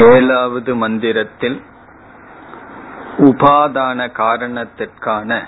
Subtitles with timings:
[0.00, 1.62] ஏழாவது மந்திரத்தில்
[3.18, 5.42] உபாதான காரணத்திற்கான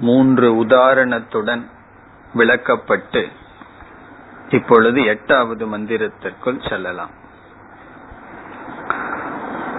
[0.00, 1.66] மூன்று உதாரணத்துடன்
[2.34, 3.28] விளக்கப்பட்டு
[4.50, 7.10] இப்பொழுது எட்டாவது மந்திரத்திற்குள் செல்லலாம்.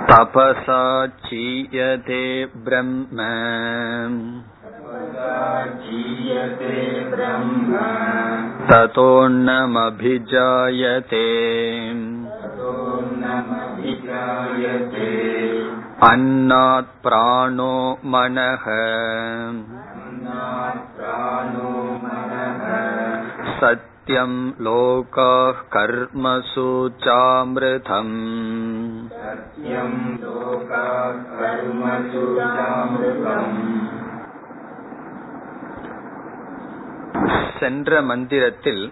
[0.05, 3.23] தபசா சீயதே பிரம்ம.
[8.67, 9.59] ததோன்னமபிஜாயதே.
[16.08, 17.74] अन्नात् प्राणो
[18.12, 18.64] मनः
[23.60, 24.32] सत्यं
[24.66, 26.68] लोकाः कर्मसु
[27.04, 28.16] चामृतम्
[37.60, 38.84] சென்ற மந்திரத்தில்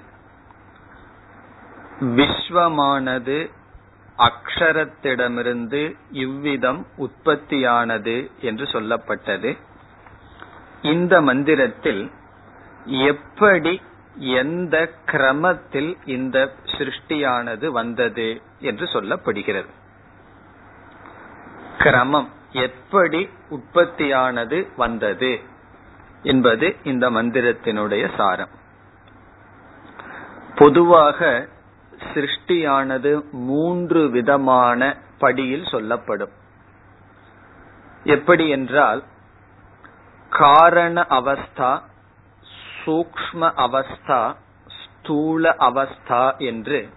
[2.17, 3.39] விஸ்வமானது
[4.20, 9.58] அக்ஷரத்திடமிருந்து இவ்விதம் உற்பத்தியானது என்று சொல்லப்பட்டது.
[10.82, 12.12] இந்த மந்திரத்தில்
[12.84, 13.82] எப்படி
[14.16, 19.72] எந்த கிரமத்தில் இந்த சிருஷ்டியானது வந்தது என்று சொல்லப்படுகிறது.
[21.78, 25.40] கிரமம் எப்படி உற்பத்தியானது வந்தது
[26.24, 28.54] என்பது இந்த மந்திரத்தினுடைய சாரம்.
[30.56, 31.48] பொதுவாக
[32.04, 36.32] சிருஷ்டியானது மூன்று விதமான படியில் சொல்லப்படும்.
[38.04, 39.04] எப்படி என்றால்
[40.30, 41.82] காரண அவஸ்தா
[42.86, 46.90] சூக்ம அவஸ்தா ஸ்தூல அவஸ்தா என்று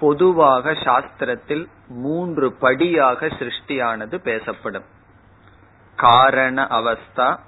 [0.00, 4.84] பொதுவாக சாஸ்திரத்தில் மூன்று படியாக சிருஷ்டியானது பேசப்படும்.
[5.96, 7.38] காரண அவஸ்தா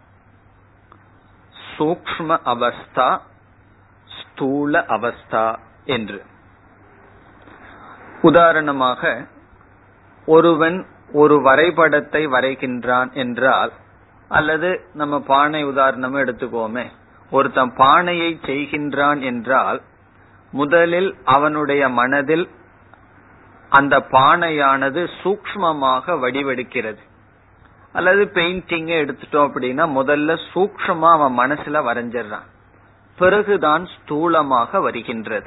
[1.76, 3.20] சூக்ம அவஸ்தா
[4.06, 6.22] ஸ்தூல அவஸ்தா என்று.
[8.22, 9.26] உதாரணமாக
[10.26, 13.72] ஒருவன் ஒரு வரைபடத்தை வரைகின்றான் என்றால்
[14.28, 16.86] அல்லது நம்ம பானை உதாரணமும் எடுத்துக்கோமே.
[17.30, 19.82] ஒருத்தன் பானையை செய்கின்றான் என்றால்
[20.50, 22.50] முதலில் அவனுடைய மனதில்
[23.68, 26.98] அந்த பானையானது சூக்மமாக வடிவெடுக்கிறது.
[27.92, 32.48] அல்லது பெயிண்டிங்க எடுத்துட்டோம் அப்படின்னா முதல்ல சூக்ஷமா அவன் மனசுல வரைஞ்சிடறான்.
[33.16, 35.46] பிறகுதான் ஸ்தூலமாக வருகின்றது.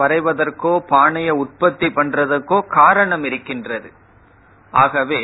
[0.00, 3.88] வரைவதற்கோ பானையை உற்பத்தி பண்றதற்கோ காரணம் இருக்கின்றது.
[4.72, 5.22] ஆகவே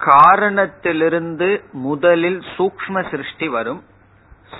[0.00, 3.82] காரணத்திலிருந்து முதலில் சூக்ம சிருஷ்டி வரும்.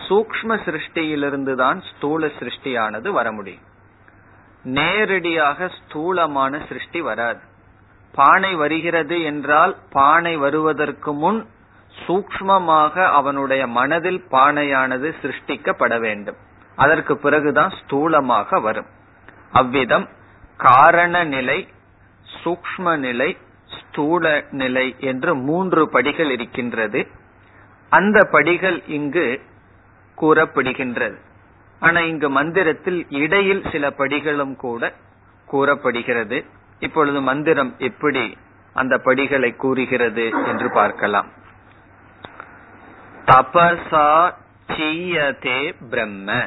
[0.09, 3.65] சூக்ம சிருஷ்டியிலிருந்து தான் ஸ்தூல சிருஷ்டியானது வர முடியும்.
[4.79, 7.43] நேரடியாக ஸ்தூலமான சிருஷ்டி வராது.
[8.15, 11.41] பானை வருகிறது என்றால் பானை வருவதற்கு முன்
[12.07, 16.39] சூக்மமாக அவனுடைய மனதில் பானையானது சிருஷ்டிக்கப்பட வேண்டும்.
[16.77, 18.89] அதற்கு பிறகுதான் ஸ்தூலமாக வரும்.
[19.59, 20.07] அவ்விதம்
[20.57, 21.59] காரண நிலை
[22.27, 23.31] சூக்ம நிலை
[23.77, 27.01] ஸ்தூல நிலை என்று மூன்று படிகள் இருக்கின்றது.
[27.93, 29.27] அந்த படிகள் இங்கு
[30.19, 31.17] கூறப்படுகின்றது.
[31.83, 34.93] ஆனா இங்கு மந்திரத்தில் இடையில் சில படிகளும் கூட
[35.49, 36.39] கூறப்படுகிறது.
[36.83, 38.25] இப்பொழுது மந்திரம் எப்படி
[38.77, 41.29] அந்த படிகளை கூறுகிறது என்று பார்க்கலாம்.
[43.27, 44.09] தபசா
[44.73, 46.39] சீயதே பிரம்ம.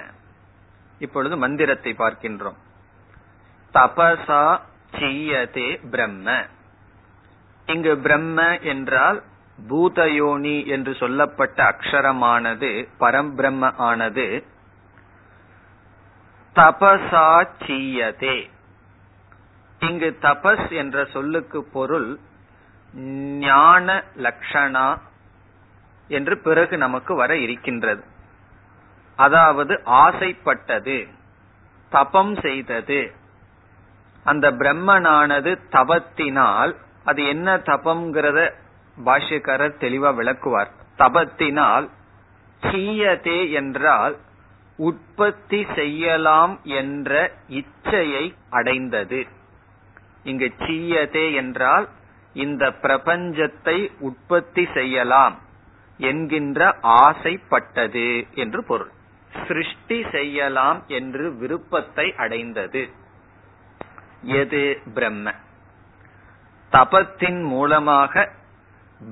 [1.02, 2.60] இப்பொழுது மந்திரத்தை பார்க்கின்றோம்.
[3.74, 4.60] தபசா
[4.92, 6.46] சீயதே பிரம்ம.
[7.66, 9.24] இங்கு பிரம்ம என்றால்
[9.70, 14.46] பூதயோனி என்று சொல்லப்பட்ட அக்ஷரமானது பரம்பிரம்ம ஆனது.
[16.56, 18.50] தபசா சீயதே.
[19.80, 22.20] இங்கு தபஸ் என்ற சொல்லுக்கு பொருள்
[23.38, 25.00] ஞான லக்ஷணா
[26.08, 28.04] என்று பிறகு நமக்கு வர இருக்கின்றது.
[29.16, 31.08] அதாவது ஆசைப்பட்டது
[31.90, 33.19] தபம் செய்தது.
[34.24, 38.54] அந்த பிரம்மனானது தபத்தினால் அது என்ன தபம்ங்கிறத
[39.06, 40.72] பாஷ்யக்காரர் தெளிவா விளக்குவார்.
[40.98, 41.90] தபத்தினால்
[42.64, 44.18] தீயதே என்றால்
[44.76, 49.28] உற்பத்தி செய்யலாம் என்ற இச்சையை அடைந்தது.
[50.24, 51.90] இங்கு சீயதே என்றால்
[52.34, 55.40] இந்த பிரபஞ்சத்தை உற்பத்தி செய்யலாம்
[56.00, 58.92] என்கின்ற ஆசைப்பட்டது என்று பொருள்.
[59.48, 62.90] சிருஷ்டி செய்யலாம் என்று விருப்பத்தை அடைந்தது.
[64.22, 65.34] எது பிரம்ம?
[66.72, 68.32] தபத்தின் மூலமாக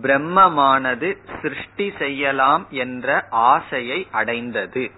[0.01, 4.91] பிரம்மமானது சிருஷ்டி செய்யலாம் என்ற ஆசையை அடைந்தது.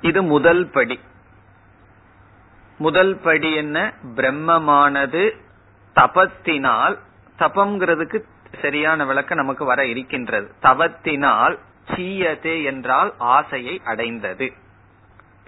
[0.00, 1.00] இது முதல் படி.
[2.78, 3.92] முதல் படி என்ன?
[4.14, 5.30] பிரம்மமானது
[5.94, 6.98] தபத்தினால்
[7.38, 8.22] தபம்ங்கிறதுக்கு
[8.60, 10.52] சரியான விளக்கம் நமக்கு வர இருக்கின்றது.
[10.62, 11.58] தவத்தினால்
[11.94, 14.52] சீயதே என்றால் ஆசையை அடைந்தது.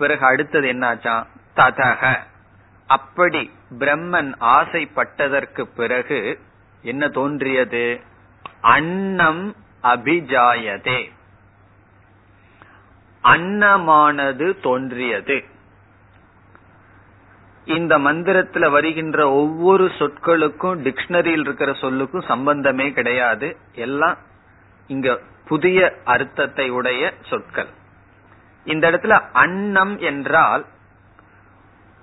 [0.00, 1.26] பிறகு அடுத்தது என்னாச்சா?
[1.56, 2.16] ததக.
[2.86, 6.40] அப்படி பிரம்மன் ஆசைப்பட்டதற்கு பிறகு
[6.82, 8.00] என்ன தோன்றியது?
[8.60, 11.10] அன்னம் அபிஜாயதே.
[13.24, 15.44] அன்னமானது தோன்றியது.
[17.64, 23.56] இந்த மந்திரத்துல வருகின்ற ஒவ்வொரு சொற்களுக்கும் டிக்ஷனரியில் இருக்கிற சொல்லுக்கும் சம்பந்தமே கிடையாது.
[23.74, 24.16] எல்லாம்
[24.86, 27.78] இங்க புதிய அர்த்தத்தை உடைய சொற்கள்.
[28.64, 30.66] இந்த இடத்துல அன்னம் என்றால்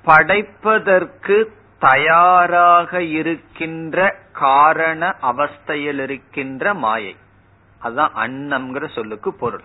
[0.04, 7.16] படைப்பதற்கு தயாராக இருக்கின்ற காரண அவஸ்தையில் இருக்கின்ற மாயை.
[7.80, 9.64] அதுதான் அன்னம்ங்கிற சொல்லுக்கு பொருள்.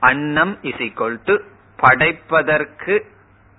[0.00, 1.40] அன்னம் இஸ் ஈக்வல் டு
[1.76, 3.10] படைப்பதற்கு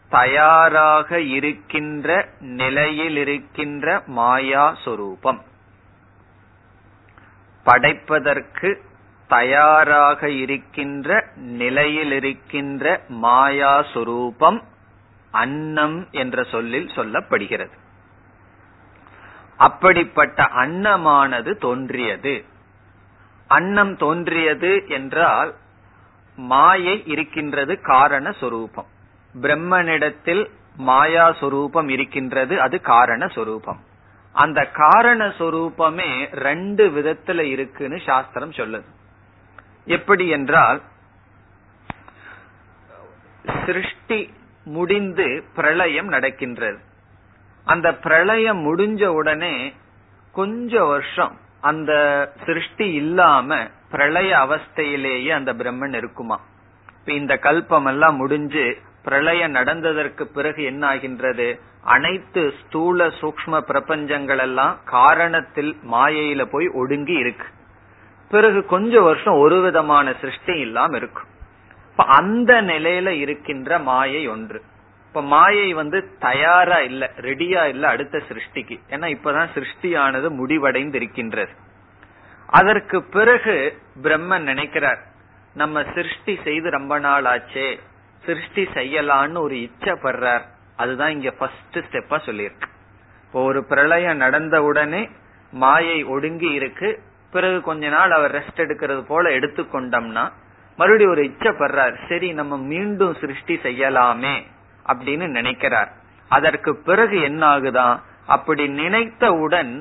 [0.09, 5.43] தயாராக இருக்கின்ற நிலையில் இருக்கின்ற மாயா சொரூபம்.
[7.63, 8.83] படைப்பதற்கு
[9.27, 14.61] தயாராக இருக்கின்ற நிலையில் இருக்கின்ற மாயா சுரூபம்
[15.31, 17.71] அன்னம் என்ற சொல்லில் சொல்லப்படுகிறது.
[19.57, 22.45] அப்படிப்பட்ட அன்னமானது தோன்றியது.
[23.47, 25.53] அன்னம் தோன்றியது என்றால்
[26.35, 28.85] மாயை இருக்கின்றது காரண சொரூபம்
[29.41, 33.79] பிரம்மனிடத்தில் மாயா சொரூபம் இருக்கின்றது அது காரண சொரூபம்
[34.33, 38.85] அந்த காரண சொரூபமே ரெண்டு விதத்துல இருக்குன்னு சாஸ்திரம் சொல்லுது.
[39.85, 40.81] எப்படி என்றால்
[43.65, 44.33] சிருஷ்டி
[44.65, 46.79] முடிந்து பிரளயம் நடக்கின்றது.
[47.65, 49.73] அந்த பிரளயம் முடிஞ்ச உடனே
[50.31, 51.91] கொஞ்ச வருஷம் அந்த
[52.45, 56.39] சிருஷ்டி இல்லாம பிரளய அவஸ்தையிலேயே அந்த பிரம்மன் இருக்குமா?
[57.05, 65.71] இந்த கல்பம் எல்லாம் முடிஞ்சு பிரளயம் நடந்ததற்கு பிறகு என்ன ஆகின்றது அனைத்து ஸ்தூல சூக்ம பிரபஞ்சங்கள் எல்லாம் காரணத்தில்
[65.91, 67.45] மாயையில போய் ஒடுங்கி இருக்கு.
[68.35, 71.29] பிறகு கொஞ்ச வருஷம் ஒரு விதமான சிருஷ்டி இல்லாம இருக்கும்.
[71.91, 74.59] இப்ப அந்த நிலையில இருக்கின்ற மாயை ஒன்று.
[75.07, 78.77] இப்ப மாயை வந்து தயாரா இல்ல ரெடியா இல்ல அடுத்த சிருஷ்டிக்கு.
[78.89, 81.53] ஏன்னா இப்பதான் சிருஷ்டியானது முடிவடைந்து இருக்கின்றது
[82.59, 83.55] அதற்கு பிறகு
[84.03, 85.01] பிரம்மன் நினைக்கிறார்
[85.55, 87.67] நம்ம சிருஷ்டி செய்து ரொம்ப நாள் ஆச்சே
[88.25, 90.43] சிருஷ்டி செய்யலான்னு ஒரு இச்சப்படுறார்.
[90.75, 92.69] அதுதான் இங்க ஃபர்ஸ்ட் ஸ்டெப்பா சொல்லியிருக்கு.
[93.25, 95.01] இப்போ ஒரு பிரளயம் நடந்த உடனே
[95.53, 96.89] மாயை ஒடுங்கி இருக்கு
[97.33, 100.23] பிறகு கொஞ்ச நாள் அவர் ரெஸ்ட் எடுக்கிறது போல எடுத்துக்கொண்டோம்னா
[100.79, 104.35] மறுபடியும் ஒரு இச்சப்படுறார் சரி நம்ம மீண்டும் சிருஷ்டி செய்யலாமே
[104.91, 105.91] அப்படின்னு நினைக்கிறார்.
[106.31, 107.95] அதற்கு பிறகு என்ன ஆகுதான்
[108.27, 109.71] அப்படி நினைத்தவுடன்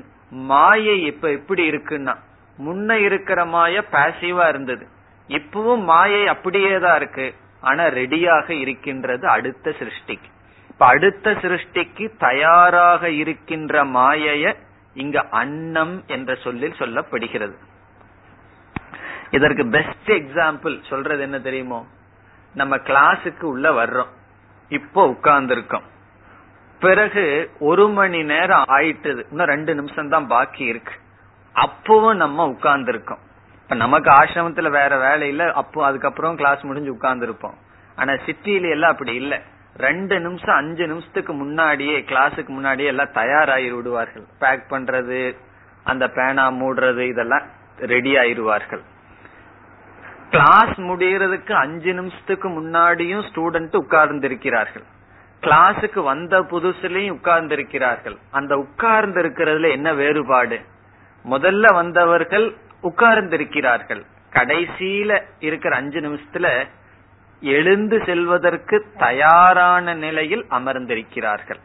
[0.51, 2.15] மாயை இப்ப எப்படி இருக்குன்னா
[2.59, 4.85] முன்ன இருக்கிற மாய பாசிவா இருந்தது.
[5.29, 7.27] இப்பவும் மாயை அப்படியே தான் இருக்கு.
[7.61, 10.29] ஆனா ரெடியாக இருக்கின்றது அடுத்த சிருஷ்டிக்கு.
[10.71, 14.55] இப்ப அடுத்த சிருஷ்டிக்கு தயாராக இருக்கின்ற மாயைய
[14.95, 17.55] இங்க அன்னம் என்ற சொல்லில் சொல்லப்படுகிறது.
[19.31, 21.87] இதற்கு பெஸ்ட் எக்ஸாம்பிள் சொல்றது என்ன தெரியுமோ?
[22.55, 24.09] நம்ம கிளாஸுக்கு உள்ள வர்றோம்.
[24.69, 25.83] இப்போ உட்கார்ந்துருக்கோம்.
[26.81, 29.25] பிறகு ஒரு மணி நேரம் ஆயிட்டது.
[29.31, 30.95] இன்னும் ரெண்டு நிமிஷம் தான் பாக்கி இருக்கு.
[31.55, 33.19] அப்பவும் நம்ம உட்கார்ந்துருக்கோம்.
[33.63, 35.53] இப்ப நமக்கு ஆசிரமத்துல வேற வேலை இல்ல.
[35.53, 37.55] அப்போ அதுக்கப்புறம் கிளாஸ் முடிஞ்சு உட்கார்ந்துருப்போம்.
[37.97, 39.41] ஆனா சிட்டியில எல்லாம் அப்படி இல்லை.
[39.77, 44.25] ரெண்டு நிமிஷம் அஞ்சு நிமிஷத்துக்கு முன்னாடியே கிளாஸுக்கு முன்னாடியே எல்லாம் தயாராகி விடுவார்கள்.
[44.39, 45.37] பேக் பண்றது
[45.85, 47.43] அந்த பேனா மூடுறது இதெல்லாம்
[47.79, 48.83] ரெடி ஆயிடுவார்கள்.
[50.31, 54.85] கிளாஸ் முடியறதுக்கு அஞ்சு நிமிஷத்துக்கு முன்னாடியும் ஸ்டூடெண்ட் உட்கார்ந்து இருக்கிறார்கள்
[55.43, 60.61] கிளாஸுக்கு வந்த புதுசுலயும் உட்கார்ந்து இருக்கிறார்கள் அந்த உட்கார்ந்து இருக்கிறதுல என்ன வேறுபாடு?
[61.25, 66.67] முதல்ல வந்தவர்கள் உட்கார்ந்து இருக்கிறார்கள் கடைசியில இருக்கிற அஞ்சு நிமிஷத்துல
[67.43, 71.61] எழுந்து செல்வதற்கு தயாரான நிலையில் அமர்ந்திருக்கிறார்கள்.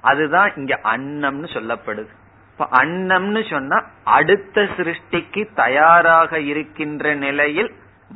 [0.00, 2.08] அதுதான் இங்க அன்னம்னு சொல்லப்படுது.
[2.52, 7.72] இப்ப அன்னம்னு சொன்னா அடுத்த சிருஷ்டிக்கு தயாராக இருக்கின்ற நிலையில்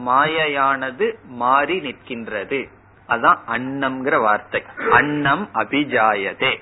[0.07, 2.69] மாயையானது மாறி நிற்கின்றது.
[3.09, 4.65] அதான் அன்னம்ங்கிற வார்த்தை.
[4.91, 6.61] அன்னம் அபிஜாயதே.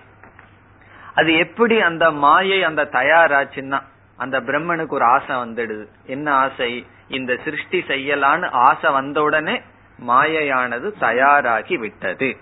[1.14, 3.80] அது எப்படி அந்த மாயை அந்த தயாராச்சுன்னா
[4.16, 5.86] அந்த பிரம்மனுக்கு ஒரு ஆசை வந்துடுது.
[6.04, 6.86] என்ன ஆசை?
[7.08, 9.62] இந்த சிருஷ்டி செய்யலான்னு ஆசை வந்த உடனே
[10.06, 12.36] மாயையானது தயாராகி விட்டது.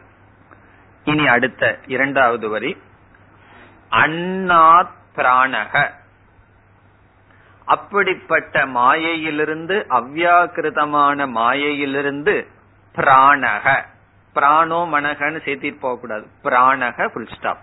[1.05, 2.77] இனி அடுத்த இரண்டாவது வரி.
[3.91, 5.91] அண்ணாத் பிராணக.
[7.65, 12.47] அப்படிப்பட்ட மாயையிலிருந்து அவ்யாக்கிருதமான மாயையிலிருந்து
[12.95, 13.85] பிராணக.
[14.35, 17.59] பிராணோ மனகன்னு சேர்த்திட்டு போக கூடாது பிராணக புல் ஸ்டாப்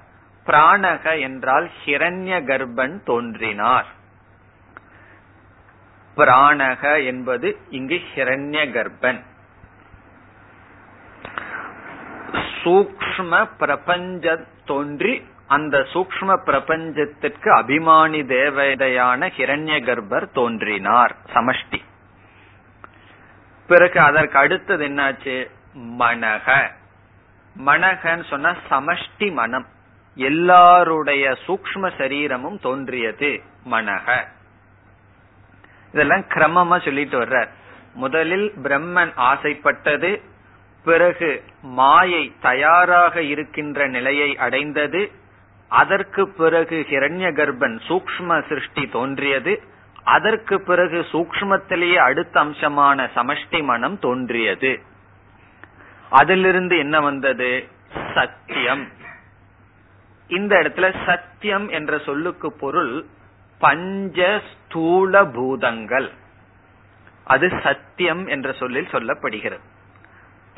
[0.45, 3.85] பிராணக என்றால் ஹிரண்ய கர்ப்பன் தோன்றினார்.
[6.17, 9.21] பிராணக என்பது இங்கு ஹிரண்ய கர்ப்பன்.
[12.63, 21.79] சூக்ம பிரபஞ்ச தோன்றி அந்த சூக்ம பிரபஞ்சத்திற்கு அபிமானி தேவதையான ஹிரண்ய கர்ப்பர் தோன்றினார் சமஷ்டி.
[23.67, 25.49] பிறகு அதற்கு அடுத்தது என்னாச்சு?
[25.99, 26.71] மனக
[27.65, 29.67] மனகன்னு சொன்னா சமஷ்டி மனம்.
[30.15, 34.23] எல்லாருடைய சூக்ம சரீரமும் தோன்றியது மனக
[35.91, 37.47] இதெல்லாம் கிரமமா சொல்லிட்டு வர்ற
[37.93, 40.21] முதலில் பிரம்மன் ஆசைப்பட்டது
[40.85, 45.11] பிறகு மாயை தயாராக இருக்கின்ற நிலையை அடைந்தது.
[45.69, 49.61] அதற்கு பிறகு ஹிரண்ய கர்ப்பன் சூக்ம சிருஷ்டி தோன்றியது.
[50.03, 54.79] அதற்கு பிறகு சூக்மத்திலேயே அடுத்த அம்சமான சமஷ்டி மனம் தோன்றியது.
[56.09, 57.67] அதிலிருந்து என்ன வந்தது?
[58.13, 58.87] சத்தியம்.
[60.27, 63.05] இந்த இடத்துல சத்தியம் என்ற சொல்லுக்கு பொருள்
[63.59, 66.11] பஞ்ச ஸ்தூல பூதங்கள்.
[67.23, 69.73] அது சத்தியம் என்ற சொல்லில் சொல்லப்படுகிறது.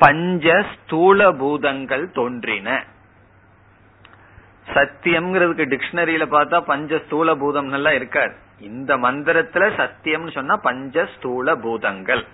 [0.00, 2.68] பஞ்ச ஸ்தூல பூதங்கள் தோன்றின.
[4.74, 8.34] சத்தியம்ங்கிறதுக்கு டிக்ஷனரியில பார்த்தா பஞ்ச ஸ்தூல பூதம் எல்லாம் இருக்காது.
[8.68, 12.24] இந்த மந்திரத்துல சத்தியம்னு சொன்னா பஞ்ச ஸ்தூல பூதங்கள்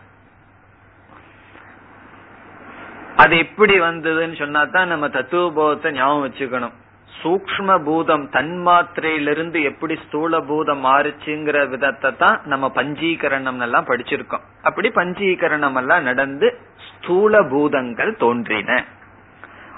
[3.23, 6.75] அது எப்படி வந்ததுன்னு சொன்னா தான் நம்ம தத்துவபோதத்தை ஞாபகம் வச்சுக்கணும்.
[7.23, 14.45] சூக்ம பூதம் தன்மாத்திரையிலிருந்து எப்படி ஸ்தூல பூதம் மாறுச்சுங்கிற விதத்தை தான் நம்ம பஞ்சீகரணம் எல்லாம் படிச்சிருக்கோம்.
[14.63, 18.85] அப்படி பஞ்சீகரணம் எல்லாம் நடந்து ஸ்தூல பூதங்கள் தோன்றின.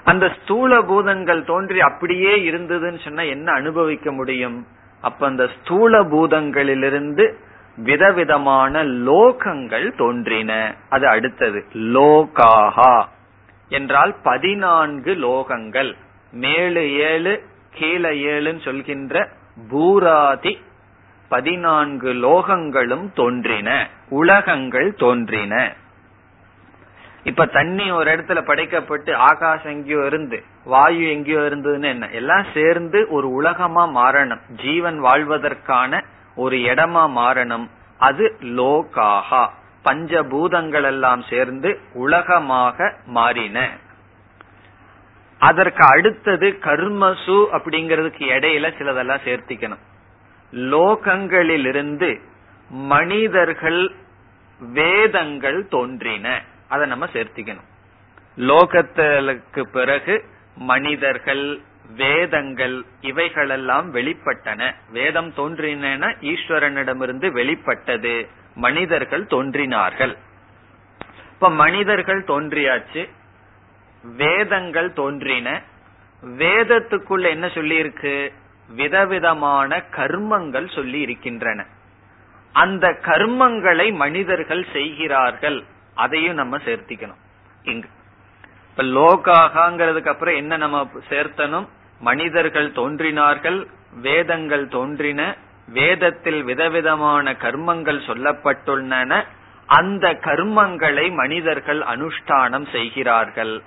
[0.03, 4.65] அந்த ஸ்தூல பூதங்கள் தோன்றி அப்படியே இருந்ததுன்னு சொன்னா என்ன அனுபவிக்க முடியும்?
[5.01, 7.33] அப்ப அந்த ஸ்தூல பூதங்களிலிருந்து
[7.77, 10.75] விதவிதமான லோகங்கள் தோன்றின.
[10.89, 13.05] அது அடுத்தது லோகாஹா.
[13.69, 15.95] என்றால் பதினான்கு லோகங்கள்.
[16.41, 17.33] மேலு ஏழு
[17.71, 19.29] கீழே ஏழுன்னு சொல்கின்ற
[19.71, 20.53] பூராதி
[21.31, 23.69] பதினான்கு லோகங்களும் தோன்றின
[24.09, 25.75] உலகங்கள் தோன்றின.
[27.23, 32.09] இப்ப தண்ணி ஒரு இடத்துல படைக்கப்பட்டு ஆகாசம் எங்கேயோ இருந்து வாயு எங்கேயோ இருந்ததுன்னு என்ன?
[32.09, 34.43] எல்லாம் சேர்ந்து ஒரு உலகமா மாறணும்.
[34.55, 36.01] ஜீவன் வாழ்வதற்கான
[36.35, 37.67] ஒரு இடமா மாறணும்.
[37.97, 39.43] அது லோகாகா
[39.83, 43.69] பஞ்சபூதங்கள் எல்லாம் சேர்ந்து உலகமாக மாறின.
[45.39, 49.79] அதற்கு அடுத்தது கர்மசு அப்படிங்கறதுக்கு இடையில சிலதெல்லாம் சேர்த்திக்கணும்.
[50.51, 52.19] லோகங்களிலிருந்து
[52.69, 53.91] மனிதர்கள்
[54.59, 56.41] வேதங்கள் தோன்றின.
[56.67, 57.63] அதை நம்ம சேர்த்திக்கணும்.
[58.37, 60.25] லோகத்திற்கு பிறகு
[60.55, 61.59] மனிதர்கள்
[61.95, 64.73] வேதங்கள் இவைகளெல்லாம் வெளிப்பட்டன.
[64.91, 68.27] வேதம் தோன்றின ஈஸ்வரனிடமிருந்து வெளிப்பட்டது.
[68.55, 70.17] மனிதர்கள் தோன்றினார்கள்.
[71.33, 73.09] இப்ப மனிதர்கள் தோன்றியாச்சு.
[74.03, 75.61] வேதங்கள் தோன்றின.
[76.25, 78.33] வேதத்துக்குள்ள என்ன சொல்லி இருக்கு
[78.69, 81.65] விதவிதமான கர்மங்கள் சொல்லி இருக்கின்றன
[82.53, 85.63] அந்த கர்மங்களை மனிதர்கள் செய்கிறார்கள்.
[85.93, 87.21] அதையும் நம்ம சேர்த்திக்கணும்.
[87.63, 87.87] இங்கு.
[88.69, 91.67] இப்ப லோகாகாங்கிறதுக்கு அப்புறம் என்ன நம்ம சேர்த்தனும்
[91.99, 93.67] மனிதர்கள் தோன்றினார்கள்
[94.01, 95.35] வேதங்கள் தோன்றின
[95.67, 99.23] வேதத்தில் விதவிதமான கர்மங்கள் சொல்லப்பட்டுள்ளன.
[99.65, 103.61] அந்த கர்மங்களை மனிதர்கள் அனுஷ்டானம் செய்கிறார்கள்.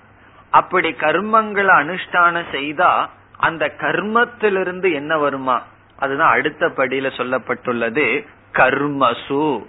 [0.50, 5.62] அப்படி கர்மங்களை அனுஷ்டானம் செய்தா அந்த கர்மத்திலிருந்து என்ன வருமா?
[5.96, 9.66] அதுதான் அடுத்த படியில சொல்லப்பட்டுள்ளது கர்மசு.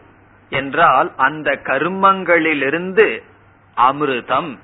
[0.50, 3.22] என்றால் அந்த கர்மங்களிலிருந்து
[3.78, 4.58] அமிர்தம்.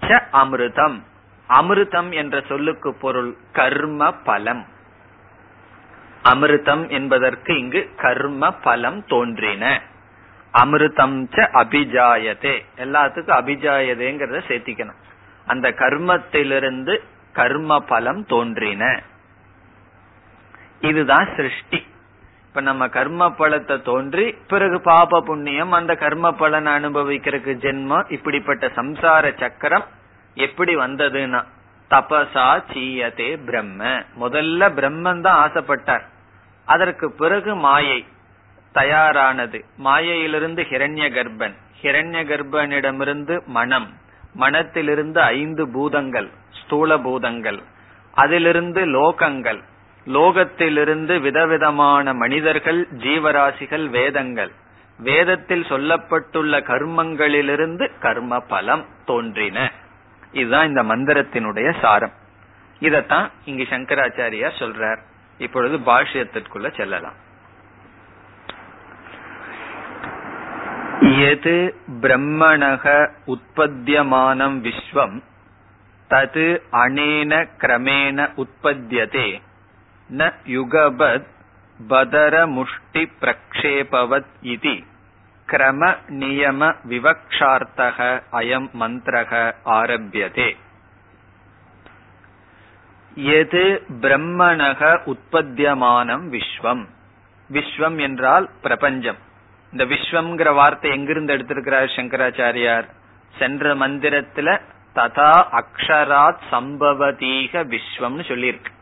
[0.00, 1.02] ச அமிர்தம்.
[1.48, 4.66] அமிர்தம் என்ற சொல்லுக்கு பொருள் கர்ம பலம்.
[6.24, 9.82] அமிர்தம் என்பதற்கு இங்கு கர்ம பலம் தோன்றின.
[10.54, 12.62] அமிர்தம் ச அபிஜாயதே.
[12.76, 15.00] எல்லாத்துக்கும் அபிஜாயதேங்கிறத சேர்த்திக்கணும்.
[15.46, 16.98] அந்த கர்மத்திலிருந்து
[17.32, 19.02] கர்ம பலம் தோன்றின.
[20.80, 21.86] இதுதான் சிருஷ்டி.
[22.48, 29.38] இப்ப நம்ம கர்ம பலத்தை தோன்றி பிறகு பாப புண்ணியம் அந்த கர்ம பலனை அனுபவிக்கிறதுக்கு ஜென்மம் இப்படிப்பட்ட சம்சார
[29.38, 29.84] சக்கரம்
[30.34, 31.44] எப்படி வந்ததுன்னா
[31.90, 34.04] தபசா சீயதே பிரம்ம.
[34.20, 36.02] முதல்ல பிரம்மன் தான் ஆசைப்பட்டார்.
[36.64, 38.06] அதற்கு பிறகு மாயை.
[38.74, 39.64] தயாரானது.
[39.76, 43.88] மாயையிலிருந்து ஹிரண்ய கர்ப்பன் ஹிரண்ய கர்ப்பனிடமிருந்து மனம்.
[44.34, 46.28] மனத்திலிருந்து ஐந்து பூதங்கள்
[46.64, 47.60] ஸ்தூல பூதங்கள்
[48.14, 49.62] அதிலிருந்து லோகங்கள்.
[50.06, 54.52] லோகத்திலிருந்து விதவிதமான மனிதர்கள் ஜீவராசிகள் வேதங்கள்.
[54.98, 59.72] வேதத்தில் சொல்லப்பட்டுள்ள கர்மங்களிலிருந்து கர்ம பலம் தோன்றின.
[60.32, 62.12] இதுதான் இந்த மந்திரத்தினுடைய சாரம்.
[62.80, 65.00] இதத்தான் இங்கு சங்கராச்சாரியார் சொல்றார்.
[65.38, 67.32] இப்பொழுது பாஷ்யத்திற்குள்ள செல்லலாம்.
[71.00, 75.22] எது பிரம்மணக உற்பத்தியமானம் விஸ்வம்
[76.10, 79.42] தது அனேன கிரமேண உற்பத்தியதே.
[80.10, 81.26] ந யுகபத்
[81.88, 84.84] பதரமுஷ்டி பிரக்ஷேபவத் இதி.
[85.46, 90.56] கிரம நியம விவக்ஷார்த்தக அயம் மந்திரக ஆரம்பியதே.
[93.14, 96.86] எது பிரம்மணக உற்பத்தியமானம் விஸ்வம்?
[97.52, 99.32] விஸ்வம் என்றால் பிரபஞ்சம்.
[99.74, 102.88] இந்த விஸ்வம்ங்கிற வார்த்தை எங்கிருந்து எடுத்திருக்கிறார் சங்கராச்சாரியார்?
[103.38, 104.60] சென்ற மந்திரத்துல
[104.94, 108.72] ததா அக்ஷராத் சம்பவதீக விஸ்வம்னு சொல்லியிருக்கு.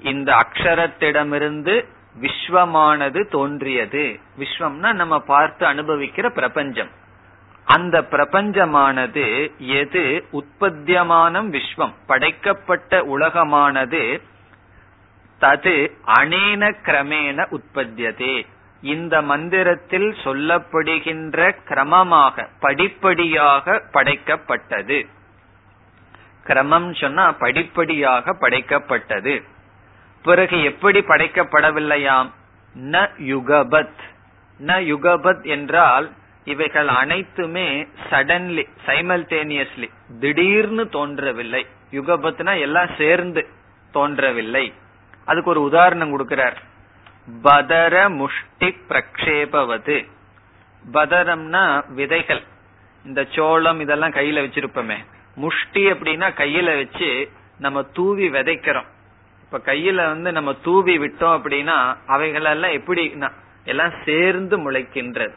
[0.00, 1.86] இந்த அக்ஷரத்திடமிருந்து
[2.20, 4.20] விஸ்வமானது தோன்றியது.
[4.38, 6.90] விஸ்வம்னா நம்ம பார்த்து அனுபவிக்கிற பிரபஞ்சம்.
[7.64, 10.24] அந்த பிரபஞ்சமானது எது?
[10.32, 11.92] உற்பத்தியமானம் விஸ்வம்.
[12.06, 14.22] படைக்கப்பட்ட உலகமானது
[15.40, 18.46] தது அனேன கிரமேண உற்பத்தியதே.
[18.82, 25.06] இந்த மந்திரத்தில் சொல்லப்படுகின்ற கிரமமாக படிப்படியாக படைக்கப்பட்டது.
[26.44, 29.42] கிரமம் சொன்னா படிப்படியாக படைக்கப்பட்டது.
[30.22, 32.30] பிறகு எப்படி படைக்கப்படவில்லையாம்?
[32.82, 33.98] ந யுகபத்.
[34.60, 36.12] ந யுகபத் என்றால்
[36.44, 39.90] இவைகள் அனைத்துமே சடன்லி சைமல்டேனியஸ்லி
[40.20, 41.66] திடீர்னு தோன்றவில்லை.
[41.90, 43.48] யுகபத்னா எல்லாம் சேர்ந்து
[43.92, 44.72] தோன்றவில்லை.
[45.24, 46.56] அதுக்கு ஒரு உதாரணம் கொடுக்கிறார்.
[47.42, 50.08] பதர முஷ்டி பிரக்ஷேபவது
[50.92, 52.42] பதரம்னா விதைகள்.
[53.04, 54.96] இந்த சோளம் இதெல்லாம் கையில வச்சிருப்போமே.
[55.34, 58.86] முஷ்டி அப்படின்னா கையில வச்சு நம்ம தூவி விதைக்கிறோம்.
[59.40, 63.16] இப்ப கையில வந்து நம்ம தூவி விட்டோம் அப்படின்னா அவைகளெல்லாம் எப்படி
[63.64, 65.34] எல்லாம் சேர்ந்து முளைக்கின்றது.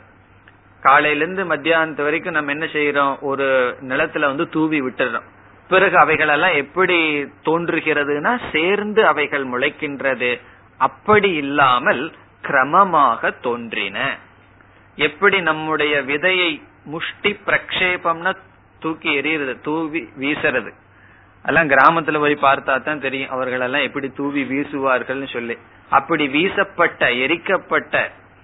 [0.81, 5.27] காலையில இருந்து மத்தியானத்து வரைக்கும் நம்ம என்ன செய்யறோம் ஒரு நிலத்துல வந்து தூவி விட்டுறோம்.
[5.69, 10.41] பிறகு அவைகளெல்லாம் எப்படி தோன்றுகிறதுனா சேர்ந்து அவைகள் முளைக்கின்றது.
[10.79, 12.03] அப்படி இல்லாமல்
[12.47, 13.97] கிரமமாக தோன்றின.
[14.97, 16.51] எப்படி நம்முடைய விதையை
[16.93, 18.31] முஷ்டி பிரக்ஷேபம்னா
[18.81, 20.71] தூக்கி எறியறது தூவி வீசுறது.
[21.45, 25.55] எல்லாம் கிராமத்துல போய் பார்த்தா தான் தெரியும் அவர்கள் எல்லாம் எப்படி தூவி வீசுவார்கள் சொல்லி.
[25.91, 27.95] அப்படி வீசப்பட்ட எரிக்கப்பட்ட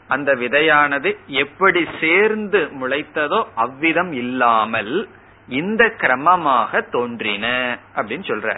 [0.09, 1.09] அந்த விதையானது
[1.43, 4.93] எப்படி சேர்ந்து முளைத்ததோ அவ்விதம் இல்லாமல்
[5.49, 7.45] இந்த கிரமமாக தோன்றின
[7.95, 8.49] அப்படின்னு சொல்ற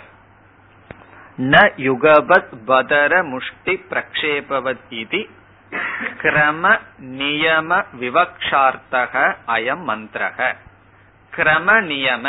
[1.40, 5.20] ந யுகபத் பதர முஷ்டி பிரக்ஷேபவத் இது
[6.22, 6.64] கிரம
[7.18, 7.70] நியம
[8.02, 9.14] விவக்ஷார்த்தக
[9.48, 10.56] அயம் மந்திரக
[11.34, 12.26] கிரம நியம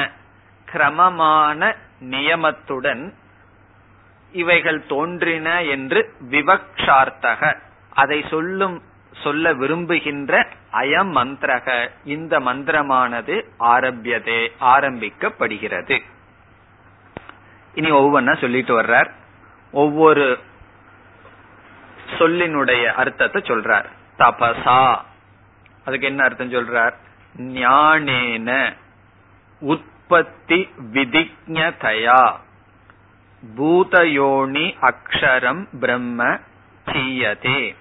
[0.68, 1.70] கிரமமான
[2.10, 3.04] நியமத்துடன்
[4.34, 7.56] இவைகள் தோன்றின என்று விவக்ஷார்த்தக।
[7.94, 8.82] அதை சொல்லும்
[9.22, 10.32] சொல்ல விரும்புகின்ற
[10.72, 15.98] அயம் மந்திரக இந்த மந்திரமானது ஆரம்பியதே ஆரம்பிக்கப்படுகிறது।
[17.74, 19.10] இனி ஒவ்வொன்னா சொல்லிட்டு வர்றார்.
[19.72, 20.38] ஒவ்வொரு
[22.18, 23.84] சொல்லினுடைய அர்த்தத்தை சொல்றார்.
[24.18, 25.00] தபசா.
[25.84, 26.94] அதுக்கு என்ன அர்த்தம் சொல்றார்?
[27.38, 28.76] ஞானேன
[29.60, 32.32] உற்பத்தி விதிஜதயா
[33.56, 36.38] பூதயோனி அக்ஷரம் பிரம்ம
[36.84, 37.76] சீயதே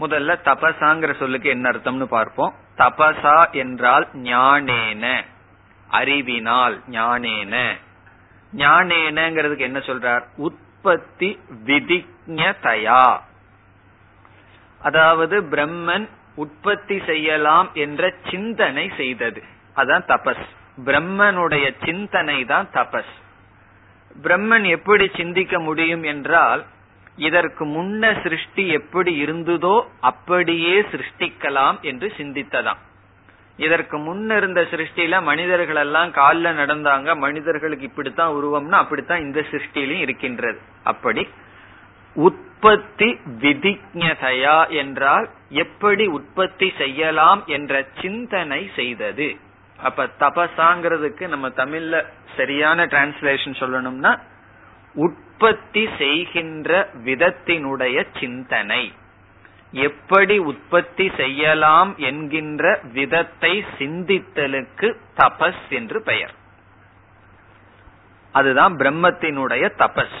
[0.00, 2.54] முதல்ல தபசாங்கிற சொல்லுக்கு என்ன அர்த்தம்னு பார்ப்போம்.
[2.76, 5.24] தபசா என்றால் ஞானேன.
[5.88, 7.78] அறிவினால் ஞானேன.
[8.56, 10.24] ஞானேனங்கிறதுக்கு என்ன சொல்றார்?
[10.36, 13.18] உற்பத்தி விதிஜதயா
[14.80, 19.42] அதாவது பிரம்மன் உற்பத்தி செய்யலாம் என்ற சிந்தனை செய்தது.
[19.76, 20.46] அதான் தபஸ்.
[20.84, 23.12] பிரம்மனுடைய சிந்தனை தான் தபஸ்.
[24.22, 26.64] பிரம்மன் எப்படி சிந்திக்க முடியும் என்றால்
[27.16, 32.80] இதற்கு முன்ன சிருஷ்டி எப்படி இருந்ததோ அப்படியே சிருஷ்டிக்கலாம் என்று சிந்தித்ததாம்.
[33.56, 37.16] இதற்கு முன்ன இருந்த சிருஷ்டியில மனிதர்கள் எல்லாம் காலில் நடந்தாங்க.
[37.16, 40.58] மனிதர்களுக்கு இப்படித்தான் உருவம்னா அப்படித்தான் இந்த சிருஷ்டிலையும் இருக்கின்றது.
[40.84, 41.28] அப்படி
[42.14, 49.36] உற்பத்தி விதிஜதையா என்றால் எப்படி உற்பத்தி செய்யலாம் என்ற சிந்தனை செய்தது.
[49.76, 52.04] அப்ப தபசாங்கிறதுக்கு நம்ம தமிழ்ல
[52.36, 54.18] சரியான டிரான்ஸ்லேஷன் சொல்லணும்னா
[54.94, 58.92] உற்பத்தி செய்கின்ற விதத்தினுடைய சிந்தனை.
[59.74, 66.34] எப்படி உற்பத்தி செய்யலாம் என்கின்ற விதத்தை சிந்தித்தலுக்கு தபஸ் என்று பெயர்.
[68.32, 70.20] அதுதான் பிரம்மத்தினுடைய தபஸ்.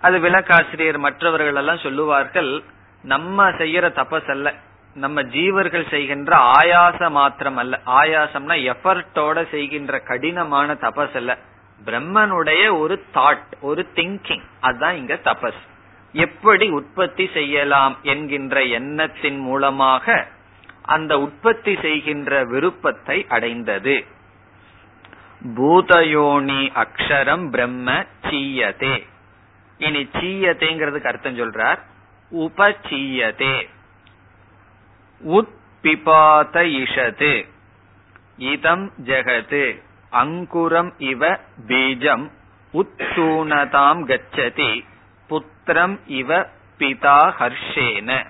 [0.00, 2.62] அது விளக்காசிரியர் மற்றவர்கள் எல்லாம் சொல்லுவார்கள்
[3.02, 4.54] நம்ம செய்யற தபஸ் அல்ல
[4.94, 11.38] நம்ம ஜீவர்கள் செய்கின்ற ஆயாச மாத்திரம் அல்ல ஆயாசம்னா எஃபர்ட்டோட செய்கின்ற கடினமான தபஸ் அல்ல.
[11.84, 15.62] பிரம்மனுடைய ஒரு தாட் ஒரு திங்கிங் அதுதான் இங்க தபஸ்.
[16.12, 20.26] எப்படி உற்பத்தி செய்யலாம் என்கின்ற எண்ணத்தின் மூலமாக
[20.82, 24.04] அந்த உற்பத்தி செய்கின்ற விருப்பத்தை அடைந்தது.
[25.56, 29.06] பூதயோனி அக்ஷரம் பிரம்ம சீயதே.
[29.78, 31.78] இனி சீயதேங்கிறதுக்கு அர்த்தம் சொல்றார்.
[32.32, 33.68] உபசீயதே.
[35.26, 37.48] உத்பிபாத இஷது.
[38.36, 39.82] இதம் ஜெகது.
[40.10, 42.30] அங்குரம் இவ பீஜம்.
[42.72, 44.90] உத்தூனதாம் கச்சதி.
[45.32, 46.46] புத்திரம் இவ
[46.78, 48.26] பிதா ஹர்ஷேன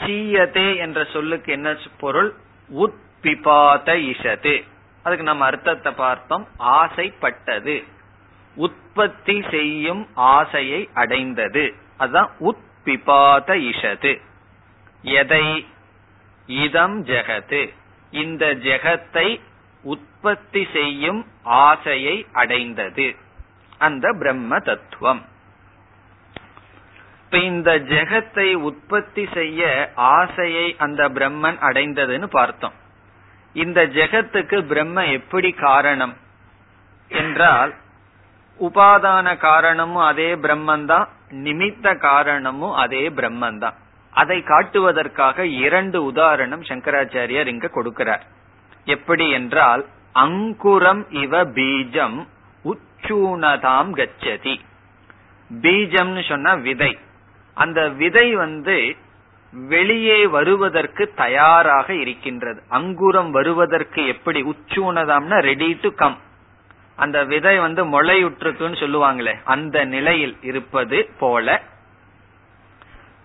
[0.00, 2.34] சீயதே என்ற சொல்லுக்கு என்ன பொருள்?
[2.74, 4.64] உத்பிபாத இஷது.
[5.02, 6.48] அதுக்கு நம்ம அர்த்தத்தை பார்த்தோம்.
[6.58, 7.84] ஆசைப்பட்டது.
[8.54, 11.74] உற்பத்தி செய்யும் ஆசையை அடைந்தது.
[11.96, 14.20] அதுதான் உத்பிபாத இஷது.
[15.02, 15.66] எதை?
[16.46, 17.74] இதம் ஜெகது
[18.10, 19.40] இந்த ஜெகத்தை
[19.82, 23.16] உற்பத்தி செய்யும் ஆசையை அடைந்தது.
[23.78, 25.24] அந்த பிரம்ம தத்துவம்.
[27.24, 32.72] இப்ப இந்த ஜெகத்தை உற்பத்தி செய்ய ஆசையை அந்த பிரம்மன் அடைந்ததுன்னு பார்த்தோம்.
[33.52, 36.16] இந்த ஜெகத்துக்கு பிரம்ம எப்படி காரணம்?
[37.08, 37.74] என்றால்
[38.60, 43.74] உபாதான காரணமும் அதே பிரம்மந்தான் நிமித்த காரணமும் அதே பிரம்மந்தான்
[44.10, 48.20] அதை காட்டுவதற்காக இரண்டு உதாரணம் சங்கராச்சாரியார் இங்க கொடுக்கிறார்.
[48.84, 52.26] எப்படி என்றால் அங்குரம் இவ பீஜம்
[53.02, 54.60] அச்சூனதாம் கச்சதி.
[55.60, 56.98] பீஜம்னு சொன்னா விதை.
[57.54, 58.96] அந்த விதை வந்து
[59.50, 62.62] வெளியே வருவதற்கு தயாராக இருக்கின்றது.
[62.68, 64.42] அங்குரம் வருவதற்கு எப்படி?
[64.42, 66.18] உச்சூனதாம்னா ரெடி டு கம்
[66.96, 71.62] அந்த விதை வந்து முளையுற்றுக்குன்னு சொல்லுவாங்களே அந்த நிலையில் இருப்பது போல.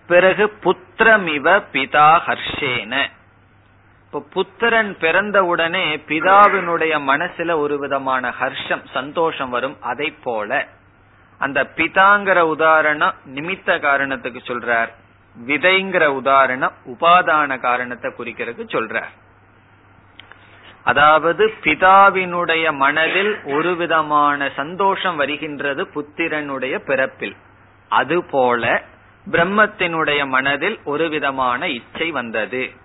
[0.06, 3.10] பிறகு புத்திரமிவ பிதா ஹர்ஷேன.
[4.14, 9.76] இப்ப புத்திரன் பிறந்தவுடனே பிதாவினுடைய மனசுல ஒரு விதமான ஹர்ஷம் சந்தோஷம் வரும்.
[9.80, 10.68] அதை போல
[11.38, 14.88] அந்த பிதாங்கிற உதாரணம் நிமித்த காரணத்துக்கு சொல்றார்.
[15.46, 19.10] விதைங்கிற உதாரணம் உபாதான காரணத்தை குறிக்கிறதுக்கு சொல்றார்.
[20.84, 27.36] அதாவது பிதாவினுடைய மனதில் ஒரு விதமான சந்தோஷம் வருகின்றது புத்திரனுடைய பிறப்பில்.
[27.88, 28.82] அதுபோல
[29.30, 32.82] பிரம்மத்தினுடைய மனதில் ஒரு விதமான இச்சை வந்தது.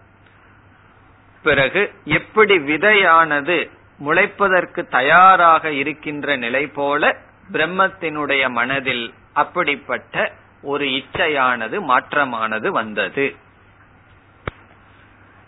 [1.43, 3.69] பிறகு எப்படி விதையானது
[4.05, 7.17] முளைப்பதற்கு தயாராக இருக்கின்ற நிலை போல
[7.51, 13.35] பிரம்மத்தினுடைய மனதில் அப்படிப்பட்ட ஒரு இச்சையானது மாற்றமானது வந்தது.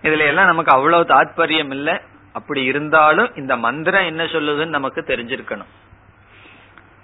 [0.02, 2.00] இதுல எல்லாம் நமக்கு அவ்வளவு தாற்பயம் இல்லை.
[2.34, 5.72] அப்படி இருந்தாலும் இந்த மந்திரம் என்ன சொல்லுதுன்னு நமக்கு தெரிஞ்சிருக்கணும்.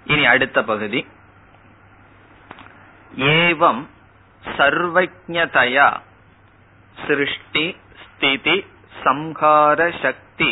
[0.04, 1.06] இனி அடுத்த பகுதி.
[3.16, 3.86] ஏவம்
[4.56, 6.00] சர்வஜதயா
[7.06, 8.66] சிருஷ்டி ஸ்திதி
[9.02, 10.50] சம்ஹார சக்தி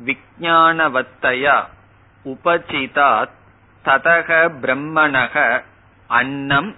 [0.00, 1.56] விஜானவத்தயா
[2.24, 3.34] உபசிதாத்
[3.84, 4.28] ததக
[4.62, 5.34] பிரம்மணக
[6.10, 6.70] அன்னம்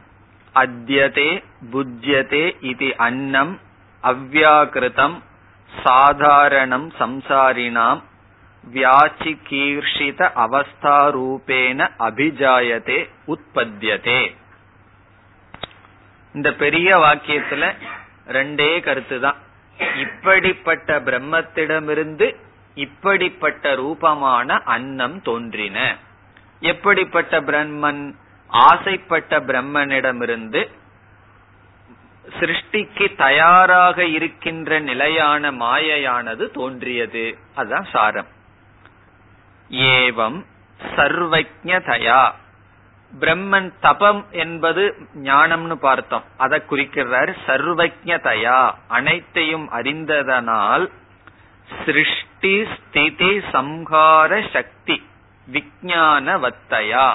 [0.54, 1.30] அத்தியதே
[1.72, 3.54] புஜ்யதே இது அன்னம்
[4.02, 5.16] அவ்யாகிருதம்
[5.70, 8.00] சாதாரணம் சம்சாரினாம்
[8.64, 14.22] வியாச்சிகீர்ஷித அவஸ்தாரூபேன அபிஜாயதே உற்பத்தியதே
[16.34, 17.66] இந்த பெரிய வாக்கியத்துல
[18.28, 19.38] ரெண்டே கருத்து தான்
[19.96, 22.36] இப்படிப்பட்ட பிரம்மத்திடமிருந்து
[22.74, 25.96] இப்படிப்பட்ட ரூபமான அன்னம் தோன்றின.
[26.60, 28.14] எப்படிப்பட்ட பிரம்மன்
[28.46, 30.68] ஆசைப்பட்ட பிரம்மனிடமிருந்து
[32.40, 37.38] சிருஷ்டிக்கு தயாராக இருக்கின்ற நிலையான மாயையானது தோன்றியது.
[37.54, 38.26] அதுதான் சாரம்.
[39.70, 40.44] ஏவம்
[40.96, 42.32] சர்வஜதயா
[43.12, 44.82] பிரம்மன் தபம் என்பது
[45.22, 46.24] ஞானம்னு பார்த்தோம்.
[46.36, 50.84] அதை குறிக்கிறார் சர்வஜதயா அனைத்தையும் அறிந்ததனால்
[51.84, 54.96] சிருஷ்டி ஸ்திதி சம்ஹார சக்தி
[55.46, 57.06] விஜயானவத்தையா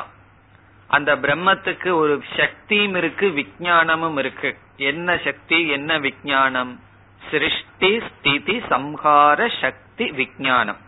[0.90, 4.50] அந்த பிரம்மத்துக்கு ஒரு சக்தியும் இருக்கு விஜயானமும் இருக்கு.
[4.78, 6.74] என்ன சக்தி என்ன விஜயானம்
[7.22, 10.82] சிருஷ்டி ஸ்திதி சம்ஹார சக்தி விஜயானம்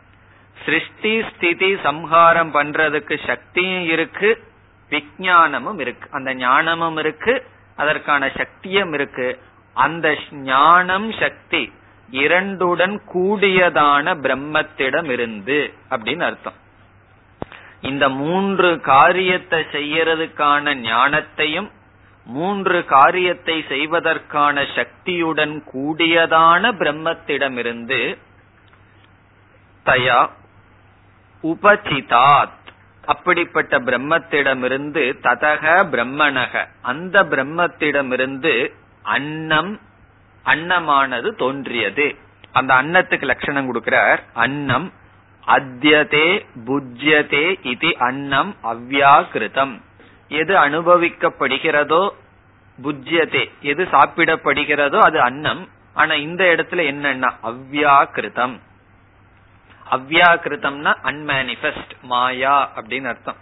[0.65, 4.29] சிருஷ்டி ஸ்திதி சம்ஹாரம் பண்றதுக்கு சக்தியும் இருக்கு
[4.89, 6.09] விஜயானமும் இருக்கு.
[6.11, 9.39] அந்த ஞானமும் இருக்கு அதற்கான சக்தியும் இருக்கு.
[9.73, 11.73] அந்த ஞானம் சக்தி
[12.11, 16.59] இரண்டுடன் கூடியதான பிரம்மத்திடம் இருந்து அப்படின்னு அர்த்தம்.
[17.81, 21.71] இந்த மூன்று காரியத்தை செய்யறதுக்கான ஞானத்தையும்
[22.25, 28.17] மூன்று காரியத்தை செய்வதற்கான சக்தியுடன் கூடியதான பிரம்மத்திடமிருந்து
[29.85, 30.29] தயா
[31.43, 32.63] உபசிதாத்
[33.05, 35.63] அப்படிப்பட்ட பிரம்மத்திடமிருந்து ததக
[35.93, 38.71] பிரம்மணக அந்த பிரம்மத்திடமிருந்து
[39.03, 39.79] அன்னம்
[40.45, 42.15] அன்னமானது தோன்றியது.
[42.51, 44.19] அந்த அன்னத்துக்கு லட்சணம் கொடுக்கிறார்.
[44.33, 44.93] அன்னம்
[45.47, 49.73] அத்தியதே புஜ்யதே இது அன்னம் அவ்யாகிருதம்.
[50.29, 52.03] எது அனுபவிக்கப்படுகிறதோ
[52.83, 55.67] புஜ்யதே எது சாப்பிடப்படுகிறதோ அது அன்னம்.
[55.93, 58.55] ஆனா இந்த இடத்துல என்னன்னா அவ்யாகிருதம்.
[59.91, 63.35] அவ்யாக்கிருதம்னா அன்மேனிபெஸ்ட் மாயா அப்படின்னு அர்த்தம்.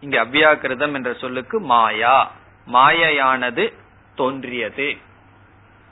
[0.00, 2.32] இங்க அவ்யாக்கிருதம் என்ற சொல்லுக்கு மாயா.
[2.72, 3.72] மாயையானது
[4.14, 4.96] தோன்றியது.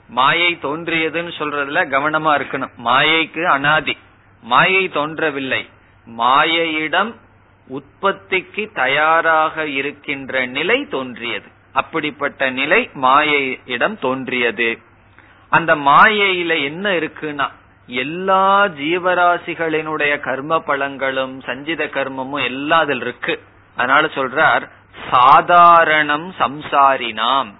[0.07, 2.71] மாயை தோன்றியதுன்னு சொல்றதுல கவனமா இருக்கணும்.
[2.77, 3.97] மாயைக்கு அனாதி.
[4.41, 5.69] மாயை தோன்றவில்லை.
[6.17, 7.15] மாயையிடம்
[7.67, 11.47] உற்பத்திக்கு தயாராக இருக்கின்ற நிலை தோன்றியது.
[11.73, 14.79] அப்படிப்பட்ட நிலை மாயையிடம் தோன்றியது.
[15.49, 17.51] அந்த மாயையில என்ன இருக்குன்னா
[17.87, 23.43] எல்லா ஜீவராசிகளினுடைய கர்ம பலங்களும் சஞ்சித கர்மமும் எல்லாம் அதில் இருக்கு.
[23.75, 24.69] அதனால சொல்றார்
[25.11, 27.51] சாதாரணம் சம்சாரினாம்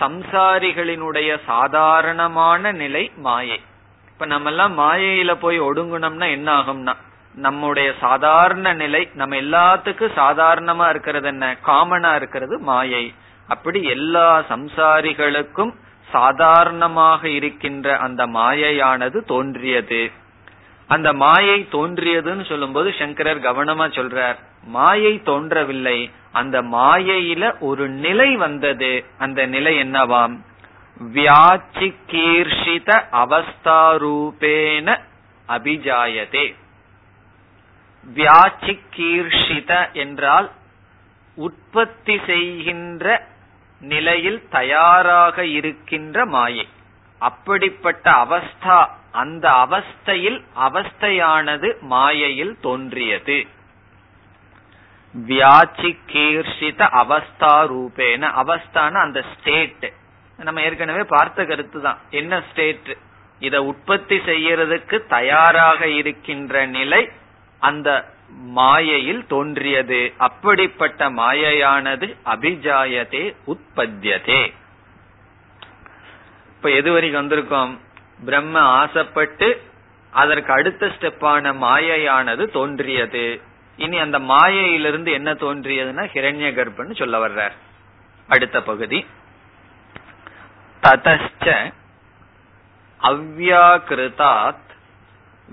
[0.00, 3.60] சம்சாரிகளினுடைய சாதாரணமான நிலை மாயை.
[4.08, 6.92] இப்ப நம்ம எல்லாம் மாயையில போய் ஒடுங்கணும்னா என்ன ஆகும்னா
[7.34, 11.56] நம்முடைய சாதாரண நிலை நம்ம எல்லாத்துக்கும் சாதாரணமா இருக்கிறது என்ன?
[11.66, 13.14] காமனா இருக்கிறது மாயை.
[13.48, 15.74] அப்படி எல்லா சம்சாரிகளுக்கும்
[16.10, 20.10] சாதாரணமாக இருக்கின்ற அந்த மாயையானது தோன்றியது.
[20.86, 24.36] அந்த மாயை தோன்றியதுன்னு சொல்லும்போது சங்கரர் கவனமா சொல்றார்.
[24.62, 26.10] மாயை தோன்றவில்லை.
[26.32, 29.04] அந்த மாயையில ஒரு நிலை வந்தது.
[29.18, 30.38] அந்த நிலை என்னவாம்?
[31.14, 34.98] வியாச்சிகீர்ஷித அவஸ்தாரூபேன
[35.48, 36.54] அபிஜாயதே.
[38.14, 40.50] வியாச்சிகீர்ஷித என்றால்
[41.34, 43.26] உற்பத்தி செய்கின்ற
[43.92, 46.66] நிலையில் தயாராக இருக்கின்ற மாயை.
[47.20, 48.78] அப்படிப்பட்ட அவஸ்தா
[49.22, 53.38] அந்த அவஸ்தையில் அவஸ்தையானது மாயையில் தோன்றியது.
[55.14, 59.86] வியாச்சிகீர்ஷித அவஸ்தா ரூபேன அவஸ்தான அந்த ஸ்டேட்
[60.38, 61.98] நம்ம ஏற்கனவே பார்த்த கருத்து தான்.
[62.10, 62.90] என்ன ஸ்டேட்
[63.40, 67.02] இத உற்பத்தி செய்யறதுக்கு தயாராக இருக்கின்ற நிலை
[67.62, 67.88] அந்த
[68.28, 70.12] மாயையில் தோன்றியது.
[70.18, 74.52] அப்படிப்பட்ட மாயையானது அபிஜாயதே உற்பத்தியதே
[76.48, 77.78] இப்ப எது வரைக்கும் வந்திருக்கோம்?
[78.24, 79.62] பிரம்ம ஆசைப்பட்டு
[80.10, 83.40] அதற்கு அடுத்த ஸ்டெப்பான மாயையானது தோன்றியது.
[83.76, 87.52] இனி அந்த மாயையிலிருந்து என்ன தோன்றியதுன்னா ஹிரண்ய கர்ப்பன்னு சொல்ல வர்றார்.
[88.28, 89.06] அடுத்த பகுதி.
[90.82, 91.72] ததச்ச
[93.02, 94.63] அவ்யாக்கிருதாத்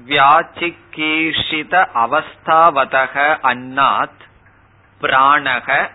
[0.07, 4.21] வியாச்சிகீஷித அவஸ்தாவதக அன்னாத்
[5.01, 5.89] பிராணக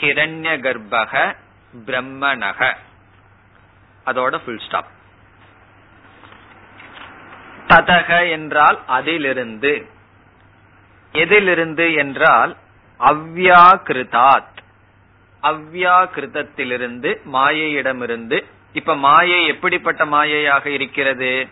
[0.00, 1.36] ஹிரண்ய கர்ப்பக
[1.86, 2.76] பிரம்மணக.
[4.06, 4.90] அதோட ஃபுல் ஸ்டாப்
[7.68, 9.86] ததக என்றால் அதிலிருந்து.
[11.12, 12.56] எதிலிருந்து என்றால்
[13.00, 14.56] அவ்யாகிருதாத்.
[15.42, 18.44] அவ்யாக்கிருதத்திலிருந்து மாயையிடமிருந்து.
[18.72, 21.48] இப்ப மாயை எப்படிப்பட்ட மாயையாக இருக்கிறது?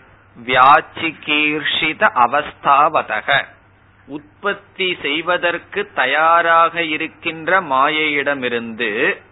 [0.46, 3.44] வியாச்சிகீர்ஷித அவஸ்தாவதக.
[4.06, 9.22] உற்பத்தி செய்வதற்கு தயாராக இருக்கின்ற மாயையிடமிருந்து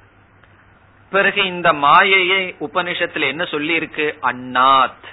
[1.10, 5.04] பிறகு இந்த மாயையை உபனிஷத்துல என்ன சொல்லி இருக்கு அண்ணாத்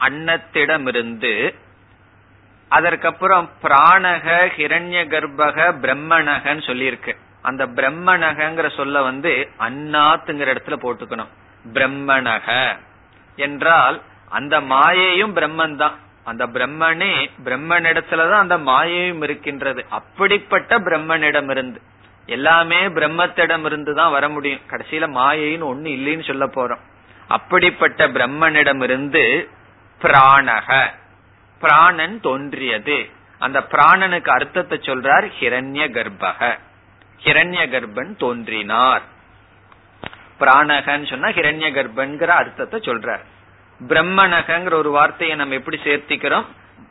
[0.00, 1.54] அன்னத்திடமிருந்து.
[2.68, 7.16] அதற்கப்புறம் பிராணக ஹிரண்ய கர்ப்பக பிரம்மணகன்னு சொல்லியிருக்கு.
[7.42, 11.28] அந்த பிரம்மணகங்கிற சொல்ல வந்து அன்னாத்துங்கிற இடத்துல போட்டுக்கணும்.
[11.72, 12.76] பிரம்மணக.
[13.36, 14.02] என்றால்
[14.36, 17.12] அந்த மாயையும் பிரம்மன் தான் அந்த பிரம்மனே
[17.44, 19.84] பிரம்மனிடத்துலதான் அந்த மாயையும் இருக்கின்றது.
[19.88, 21.80] அப்படிப்பட்ட பிரம்மனிடம் இருந்து
[22.26, 24.60] எல்லாமே பிரம்மத்திடம் இருந்து தான் வர முடியும்.
[24.70, 26.84] கடைசியில மாயைன்னு ஒண்ணு இல்லைன்னு சொல்ல போறோம்.
[27.28, 29.48] அப்படிப்பட்ட பிரம்மனிடம் இருந்து
[30.00, 30.90] பிராணக.
[31.60, 33.08] பிராணன் தோன்றியது.
[33.38, 36.58] அந்த பிராணனுக்கு அர்த்தத்தை சொல்றார் ஹிரண்ய கர்ப்பக.
[37.24, 39.02] ஹிரண்ய கர்ப்பன் தோன்றினார்.
[40.40, 43.24] பிராணகன்னு சொன்னா ஹிரண்ய கர்ப்பன்கிற அர்த்தத்தை சொல்றார்.
[43.88, 46.44] பிரம்மணகங்கிற ஒரு வார்த்தையை நம்ம எப்படி சேர்த்திக்கிறோம்?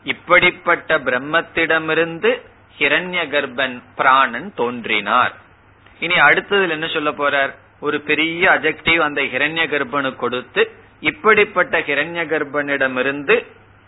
[0.04, 2.42] இப்படிப்பட்ட பிரம்மத்திடமிருந்து
[2.78, 5.36] ஹிரண்ய கர்ப்பன் பிராணன் தோன்றினார்.
[6.00, 7.56] இனி அடுத்ததுல என்ன சொல்ல போறார்?
[7.80, 13.46] ஒரு பெரிய அஜெக்டிவ் அந்த ஹிரண்ய கர்ப்பனுக்கு கொடுத்து இப்படிப்பட்ட ஹிரண்ய கர்ப்பனிடமிருந்து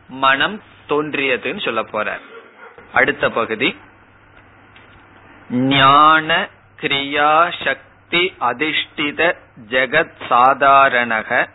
[0.07, 2.21] மனம் தோன்றியதுன்னு சொல்ல போறார்.
[2.93, 3.77] அடுத்த பகுதி.
[5.49, 6.49] ஞான
[6.81, 9.35] கிரியா சக்தி அதிஷ்டித
[9.69, 11.49] ஜெகத் சாதாரணக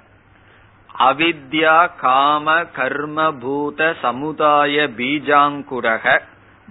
[0.98, 6.20] அவித்யா காம கர்ம பூத சமுதாய பீஜாங்குரக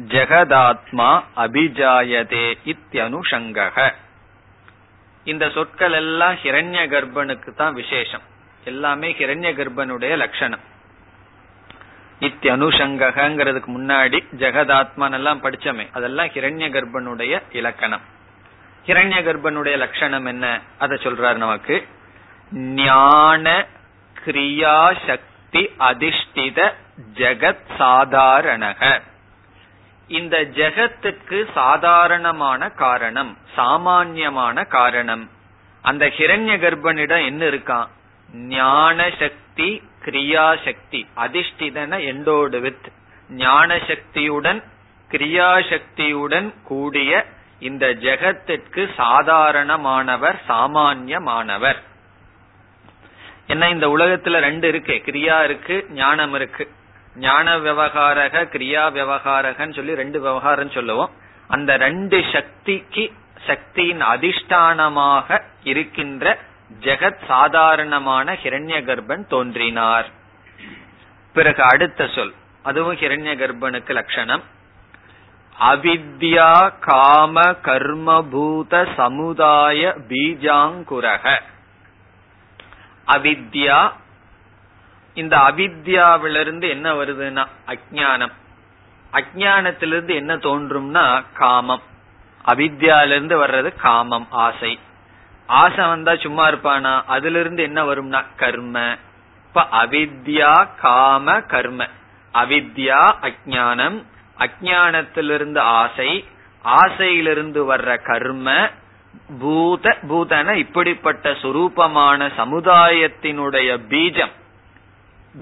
[0.07, 3.93] ஜெகதாத்மா அபிஜாயதே இத்தியனுஷங்கக.
[5.23, 8.21] இந்த சொற்கள் எல்லாம் ஹிரண்ய கர்ப்பனுக்கு தான் விசேஷம்.
[8.63, 10.59] எல்லாமே ஹிரண்ய கர்ப்பனுடைய லட்சணம்.
[12.19, 18.01] இத்தியனுஷங்ககிறதுக்கு முன்னாடி ஜெகதாத்மான் எல்லாம் படிச்சமே அதெல்லாம் ஹிரண்ய கர்ப்பனுடைய இலக்கணம்.
[18.85, 20.61] ஹிரண்ய கர்ப்பனுடைய லட்சணம் என்ன?
[20.79, 21.87] அதை சொல்றாரு நமக்கு.
[22.51, 23.65] ஞான
[24.25, 26.59] கிரியா சக்தி அதிஷ்டித
[27.13, 29.01] ஜெகத் சாதாரணக
[30.07, 35.29] இந்த ஜெகத்துக்கு சாதாரணமான காரணம் சாமான்யமான காரணம்.
[35.81, 37.87] அந்த ஹிரண்ய கர்ப்பனிடம் என்ன இருக்கான்
[38.33, 39.69] ஞான சக்தி
[40.05, 42.87] கிரியா சக்தி அதிஷ்டிதன எண்டோடு வித்.
[43.29, 44.63] ஞான சக்தியுடன்
[45.11, 47.25] கிரியா சக்தியுடன் கூடிய
[47.59, 51.79] இந்த ஜெகத்திற்கு சாதாரணமானவர் சாமான்யமானவர்.
[53.51, 55.01] என்ன இந்த உலகத்துல ரெண்டு இருக்கு.
[55.05, 56.71] கிரியா இருக்கு ஞானம் இருக்கு.
[57.15, 61.09] ஞான விவகாரக கிரியா விவகாரகன்னு சொல்லி ரெண்டு விவகாரம் சொல்லுவோம்.
[61.47, 63.11] அந்த ரெண்டு சக்திக்கு
[63.47, 66.37] சக்தியின் அதிஷ்டானமாக இருக்கின்ற
[66.79, 70.09] ஜெகத் சாதாரணமான ஹிரண்ய கர்ப்பன் தோன்றினார்.
[71.33, 72.33] பிறகு அடுத்த சொல்.
[72.63, 74.43] அதுவும் ஹிரண்ய கர்ப்பனுக்கு லட்சணம்.
[75.61, 81.41] அவித்யா காம கர்மபூத சமுதாய பீஜாங்குரக.
[83.13, 83.91] அவித்யா.
[85.13, 88.31] இந்த அவித்யாவிலிருந்து என்ன வருதுன்னா அஜானம்
[89.13, 91.81] அஜானத்திலிருந்து என்ன தோன்றும்னா காமம்.
[92.45, 94.79] அவித்யாலிருந்து வர்றது காமம் ஆசை.
[95.47, 97.03] ஆசை வந்தா சும்மா இருப்பானா?
[97.07, 98.97] அதுல இருந்து என்ன வரும்னா கர்ம.
[99.47, 101.87] இப்ப அவித்யா காம கர்ம.
[102.33, 104.03] அவித்யா அஜானம்
[104.37, 106.27] அஜானத்திலிருந்து ஆசை.
[106.65, 108.69] ஆசையிலிருந்து வர்ற கர்ம.
[109.39, 114.31] பூத பூதன இப்படிப்பட்ட சுரூபமான சமுதாயத்தினுடைய பீஜம்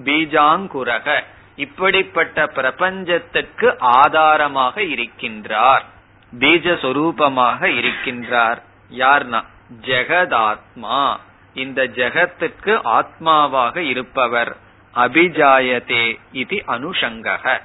[0.03, 1.23] பீஜாங்குரக
[1.55, 5.81] இப்படிப்பட்ட பிரபஞ்சத்துக்கு ஆதாரமாக இருக்கின்றார்
[6.39, 8.61] பீஜ சொரூபமாக இருக்கின்றார்.
[8.97, 9.43] யார்னா?
[9.81, 11.17] ஜெகதாத்மா.
[11.53, 14.57] இந்த ஜெகத்துக்கு ஆத்மாவாக இருப்பவர்.
[14.95, 17.61] அபிஜாயதே இது அனுஷங்கக.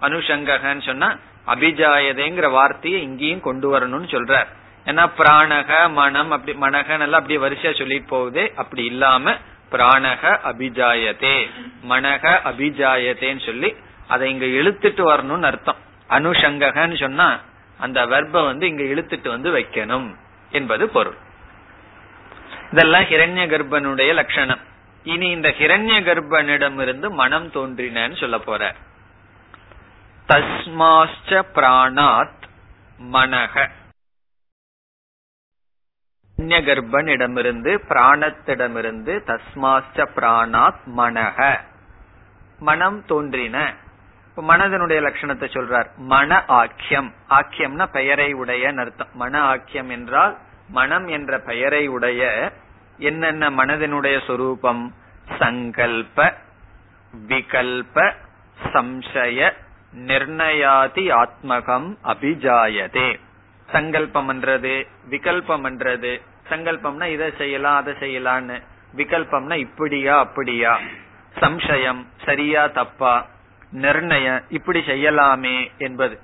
[0.00, 4.46] அனுஷங்ககன்னு சொன்னா அபிஜாயதேங்கிற வார்த்தையை இங்கேயும் கொண்டு வரணும்னு சொல்றார்.
[4.86, 8.52] ஏன்னா பிராணக மனம் அப்படி மனகன் எல்லாம் அப்படி வரிசையா சொல்லிட்டு போகுது.
[8.56, 9.32] அப்படி இல்லாம
[9.70, 11.50] பிராணக அபிஜாயதே
[11.88, 13.76] மனக அபிஜாயத்தேன்னு சொல்லி
[14.08, 15.76] அதை இங்க இழுத்துட்டு வரணும்னு அர்த்தம்.
[16.08, 17.40] அனுஷங்ககன்னு சொன்னா
[17.78, 20.14] அந்த வெர்ப வந்து இங்க இழுத்துட்டு வந்து வைக்கணும்
[20.50, 21.16] என்பது பொருள்.
[22.72, 24.58] இதெல்லாம் ஹிரண்ய கர்ப்பனுடைய லட்சணம்.
[25.04, 28.74] இனி இந்த ஹிரண்ய கர்ப்பனிடமிருந்து மனம் தோன்றினு சொல்ல போற.
[30.28, 32.42] தஸ்மாஸ்ட பிராணாத்
[33.12, 33.70] மனக.
[36.48, 41.58] கர்ப்பனிடமிருந்து பிராணத்திடமிருந்து தஸ்மாச்ச பிராணாத் மனக
[42.58, 43.74] மனம் தோன்றின.
[44.36, 45.86] மனதனுடைய லட்சணத்தை சொல்றார்.
[45.96, 47.12] மன ஆக்கியம்.
[47.30, 49.08] ஆக்கியம்னா பெயரை உடைய அர்த்தம்.
[49.14, 52.52] மன ஆக்கியம் என்றால் மனம் என்ற பெயரை உடைய
[52.98, 54.94] என்னென்ன மனதினுடைய சொரூபம்?
[55.38, 56.34] சங்கல்ப
[57.28, 58.12] விகல்ப
[58.64, 59.52] சம்சய
[60.06, 63.20] நிர்ணயாதி ஆத்மகம் அபிஜாயதே.
[63.70, 66.20] சங்கல்பம் என்றது விகல்பம் என்றது
[66.52, 68.62] சங்கல்பம்னா இதை செய்யலாம் அதை செய்யலாம்னு.
[68.96, 70.80] விகல்பம்னா இப்படியா அப்படியா.
[71.40, 73.26] சம்சயம் சரியா தப்பா.
[73.72, 76.18] நிர்ணயம் இப்படி செய்யலாமே என்பது.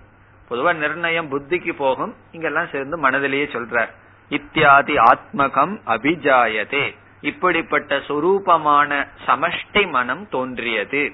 [0.50, 2.14] பொதுவா நிர்ணயம் புத்திக்கு போகும்.
[2.32, 3.88] இங்கெல்லாம் சேர்ந்து மனதிலேயே சொல்றார்.
[4.28, 6.94] இத்தியாதி ஆத்மகம் அபிஜாயதே.
[7.20, 11.12] இப்படிப்பட்ட சொரூபமான சமஷ்டி மனம் தோன்றியது.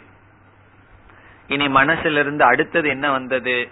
[1.49, 3.69] இனி மனசிலிருந்து அடுத்தது என்ன வந்தது?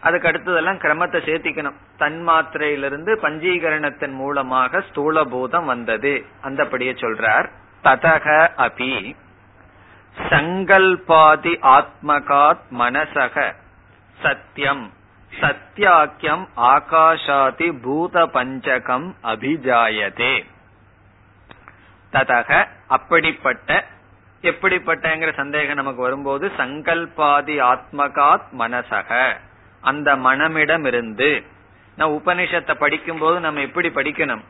[0.00, 1.74] அதுக்கு அடுத்ததெல்லாம் கிரமத்தை சேர்த்திக்கணும்.
[1.98, 6.24] தன்மாத்திரையிலிருந்து பஞ்சீகரணத்தின் மூலமாக ஸ்தூல பூதம் வந்தது.
[6.42, 7.48] அந்தபடியே சொல்றார்.
[7.84, 9.16] ததக அபி
[10.30, 13.54] சங்கல்பாதி ஆத்மகாத் மனசக
[14.22, 14.92] சத்தியம்
[15.40, 20.44] சத்தியாக்கியம் ஆகாஷாதி பூத பஞ்சகம் அபிஜாயதே.
[22.12, 23.84] ததக அப்படிப்பட்ட
[24.42, 29.36] எப்படிப்பட்டங்கிற சந்தேகம் நமக்கு வரும்போது சங்கல்பாதி ஆத்மகாத் மனசக
[29.80, 31.42] அந்த மனமிடம் இருந்து
[31.96, 34.44] நான் உபனிஷத்தை படிக்கும் போது நம்ம எப்படி படிக்கணும்?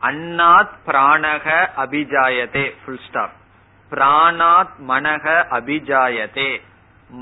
[0.00, 3.30] அண்ணாத் பிராணக அபிஜாயதே ஃபுல் ஸ்டாப்
[3.90, 6.60] பிராணாத் மனக அபிஜாயதே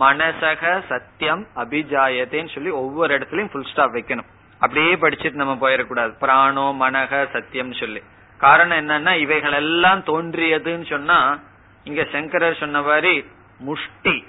[0.01, 4.29] மனசக சத்தியம் அபிஜாயத்தேன்னு சொல்லி ஒவ்வொரு இடத்துலயும் ஃபுல் ஸ்டாப் வைக்கணும்.
[4.59, 6.12] அப்படியே படிச்சுட்டு நம்ம போயிடக்கூடாது.
[6.20, 8.03] பிராணோ மனக சத்தியம் சொல்லி.
[8.38, 11.38] காரணம் என்னன்னா இவைகள் எல்லாம் தோன்றியதுன்னு சொன்னா
[11.85, 13.25] இங்க சங்கரர் சொன்ன மாதிரி
[13.59, 14.27] முஷ்டி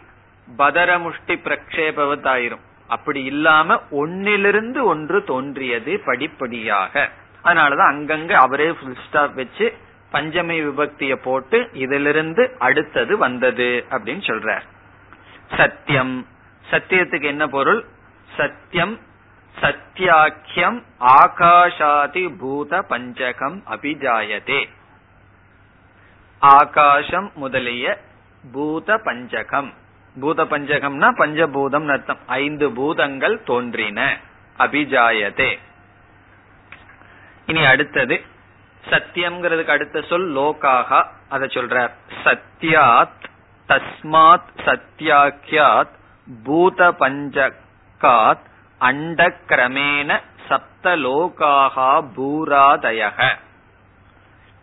[0.57, 7.09] பதர முஷ்டி பிரக்ஷேபவத் ஆயிரும் அப்படி இல்லாம ஒன்னிலிருந்து ஒன்று தோன்றியது படிப்படியாக.
[7.43, 9.73] அதனாலதான் அங்கங்க அவரே ஃபுல் ஸ்டாப் வச்சு
[10.11, 14.65] பஞ்சமி விபக்திய போட்டு இதிலிருந்து அடுத்தது வந்தது அப்படின்னு சொல்றார்.
[15.57, 16.27] சத்தியம்.
[16.71, 17.85] சத்தியத்துக்கு என்ன பொருள்?
[18.37, 18.99] சத்தியம்
[19.61, 24.61] சத்தியாக்கியம் ஆகாஷாதி பூத பஞ்சகம் அபிஜாயதே.
[26.39, 27.97] ஆகாசம் முதலிய
[28.51, 29.73] பூத பஞ்சகம்.
[30.19, 32.17] பூத பஞ்சகம்னா பஞ்சபூதம் அர்த்தம்.
[32.27, 34.17] ஐந்து பூதங்கள் தோன்றின.
[34.57, 35.59] அபிஜாயதே.
[37.45, 38.21] இனி அடுத்தது
[38.89, 41.05] சத்தியம்ங்கிறதுக்கு அடுத்த சொல் லோகாகா.
[41.29, 41.91] அதை சொல்றார்.
[42.23, 43.23] சத்யாத்
[43.67, 45.93] தஸ்மாத் சத்யாக்கியாத்
[46.43, 48.43] பூத பஞ்சகாத்
[48.77, 53.35] அண்ட கிரமேண சப்த லோகாகா பூராதயக.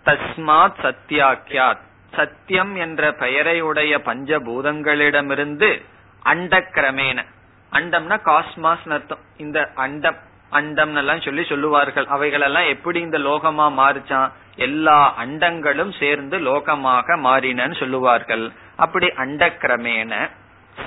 [0.05, 5.83] தஸ்மாத் சத்யாக்கியாத் சத்தியம் என்ற பெயரையுடைய பஞ்சபூதங்களிடமிருந்து
[6.25, 7.25] அண்டக்கிரமேன.
[7.73, 9.25] அண்டம்னா காஸ்மாஸ் அர்த்தம்.
[9.37, 10.19] இந்த அண்டம்
[10.51, 12.07] அண்டம் எல்லாம் சொல்லி சொல்லுவார்கள்.
[12.07, 14.31] அவைகளெல்லாம் எப்படி இந்த லோகமா மாறிச்சான்?
[14.57, 18.53] எல்லா அண்டங்களும் சேர்ந்து லோகமாக மாறினன்னு சொல்லுவார்கள்.
[18.77, 20.31] அப்படி அண்டக்கிரமேன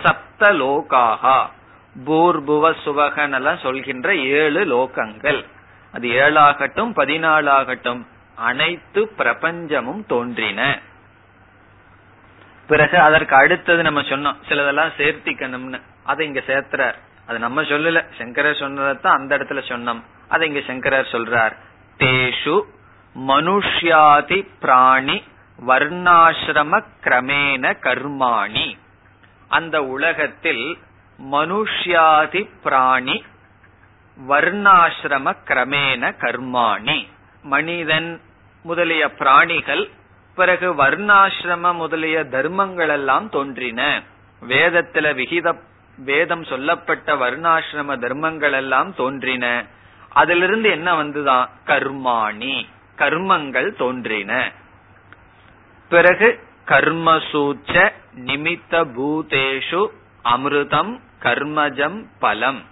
[0.04, 1.38] சப்த லோகாகா
[2.06, 5.46] பூர்புவ சுவகன் எல்லாம் சொல்கின்ற ஏழு லோகங்கள்.
[5.94, 8.02] அது ஏழாகட்டும் பதினாலாகட்டும்
[8.36, 10.80] அனைத்து பிரபஞ்சமும் தோன்றின.
[12.68, 14.36] பிறகு அதற்கு அடுத்தது நம்ம சொன்னோம்.
[14.50, 15.82] சிலதெல்லாம் சேர்த்திக்கணும்னு.
[16.04, 16.94] அதை இங்க சேர்த்துறார்.
[17.28, 18.06] அது நம்ம சொல்லல.
[18.18, 20.02] சங்கரர் சொன்னதான் அந்த இடத்துல சொன்னோம்.
[20.28, 21.56] அதை இங்க சங்கரர் சொல்றார்.
[21.98, 22.62] தேஷு
[23.28, 25.24] மனுஷ்யாதி பிராணி
[25.68, 28.78] வர்ணாசிரம கிரமேன கர்மாணி.
[29.48, 30.78] அந்த உலகத்தில்
[31.32, 33.24] மனுஷ்யாதி பிராணி
[34.30, 37.08] வர்ணாசிரம கிரமேன கர்மாணி.
[37.44, 38.22] மனிதன்
[38.64, 39.90] முதலிய பிராணிகள்
[40.36, 44.02] பிறகு வர்ணாசிரம முதலிய தர்மங்கள் எல்லாம் தோன்றின.
[44.50, 45.56] வேதத்துல விகித
[45.98, 49.66] வேதம் சொல்லப்பட்ட வர்ணாசிரம தர்மங்கள் எல்லாம் தோன்றின.
[50.10, 52.66] அதிலிருந்து என்ன வந்துதான் கர்மாணி
[52.98, 54.52] கர்மங்கள் தோன்றின.
[55.90, 59.88] பிறகு கர்மசூச்ச நிமித்த பூதேஷு
[60.24, 62.64] அமிர்தம் கர்மஜம் பலம்.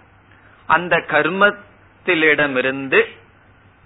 [0.66, 3.04] அந்த கர்மத்திலிடமிருந்து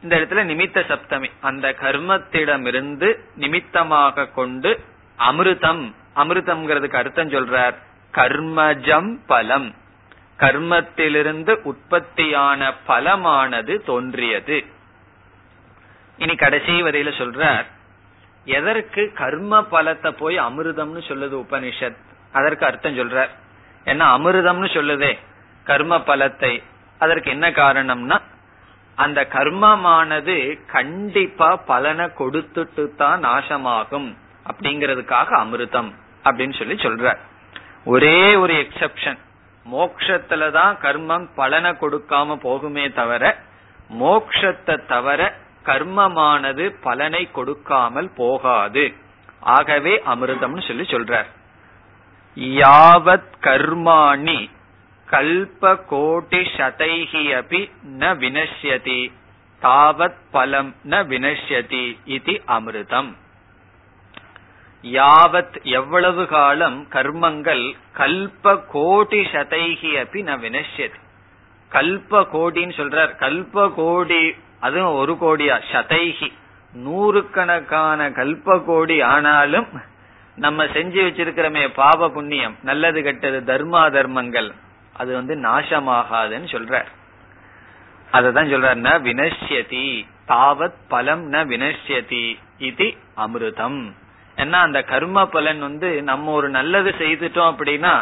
[0.03, 1.31] இந்த இடத்துல நிமித்த சப்தமி.
[1.41, 4.81] அந்த கர்மத்திடமிருந்து நிமித்தமாக கொண்டு
[5.19, 5.95] அமிர்தம்.
[6.17, 7.75] அமிர்தம்ங்கிறதுக்கு அர்த்தம் சொல்றார்.
[8.13, 9.75] கர்மஜம் பலம்.
[10.39, 14.65] கர்மத்திலிருந்து உற்பத்தியான பலமானது தோன்றியது.
[16.19, 17.65] இனி கடைசி வரையில சொல்றார்.
[18.45, 21.97] எதற்கு கர்ம பலத்தை போய் அமிர்தம்னு சொல்லுது உபனிஷத்?
[22.33, 23.29] அதற்கு அர்த்தம் சொல்றார்.
[23.85, 25.19] ஏன்னா அமிர்தம்னு சொல்லுதே.
[25.65, 26.63] கர்ம பலத்தை.
[26.99, 28.21] அதற்கு என்ன காரணம்னா
[28.97, 34.09] அந்த கர்மமானது கண்டிப்பா பலனை கொடுத்துட்டு தான் நாசமாகும்
[34.49, 35.91] அப்படிங்கறதுக்காக அமிர்தம்
[36.25, 37.17] அப்படின்னு சொல்லி சொல்ற.
[37.85, 39.19] ஒரே ஒரு எக்ஸப்ஷன்
[39.73, 43.37] மோக்ஷத்துலதான் கர்மம் பலனை கொடுக்காம போகுமே தவிர
[44.01, 45.35] மோக்ஷத்தை தவிர
[45.65, 48.95] கர்மமானது பலனை கொடுக்காமல் போகாது.
[49.41, 51.29] ஆகவே அமிர்தம்னு சொல்லி சொல்றார்
[52.37, 54.51] யாவத் கர்மாணி
[55.11, 59.13] கல்ப கோட்டி சதைகி அபி ந வினஷ்யதி
[59.63, 63.11] தாவத் பலம் ந வினஷ்யதி இது அமிர்தம்.
[64.83, 70.99] யாவத் எவ்வளவு காலம் கர்மங்கள் கல்ப கோடி சதைகி அப்படி ந வினஷ்யதி.
[71.73, 73.15] கல்ப கோடின்னு சொல்றார்.
[73.21, 76.33] கல்ப கோடி அதுவும் ஒரு கோடியா சதைகி
[76.85, 79.67] நூறுக்கணக்கான கல்ப கோடி ஆனாலும்
[80.37, 82.57] நம்ம செஞ்சு வச்சிருக்கிறோமே பாவ புண்ணியம்.
[82.63, 84.55] நல்லது கெட்டது தர்மா தர்மங்கள்
[84.97, 86.91] அது வந்து நாசமாகாதுன்னு சொல்றார்.
[88.13, 89.87] அததான் சொல்றார் ந வினஷ்யதி
[90.29, 92.25] தாவத் பலம் ந வினஷ்யதி
[92.59, 92.87] இது
[93.17, 93.81] அமிர்தம்.
[94.37, 97.95] ஏன்னா அந்த கர்ம பலன் வந்து நம்ம ஒரு நல்லது செய்துட்டோம் அப்படின்னா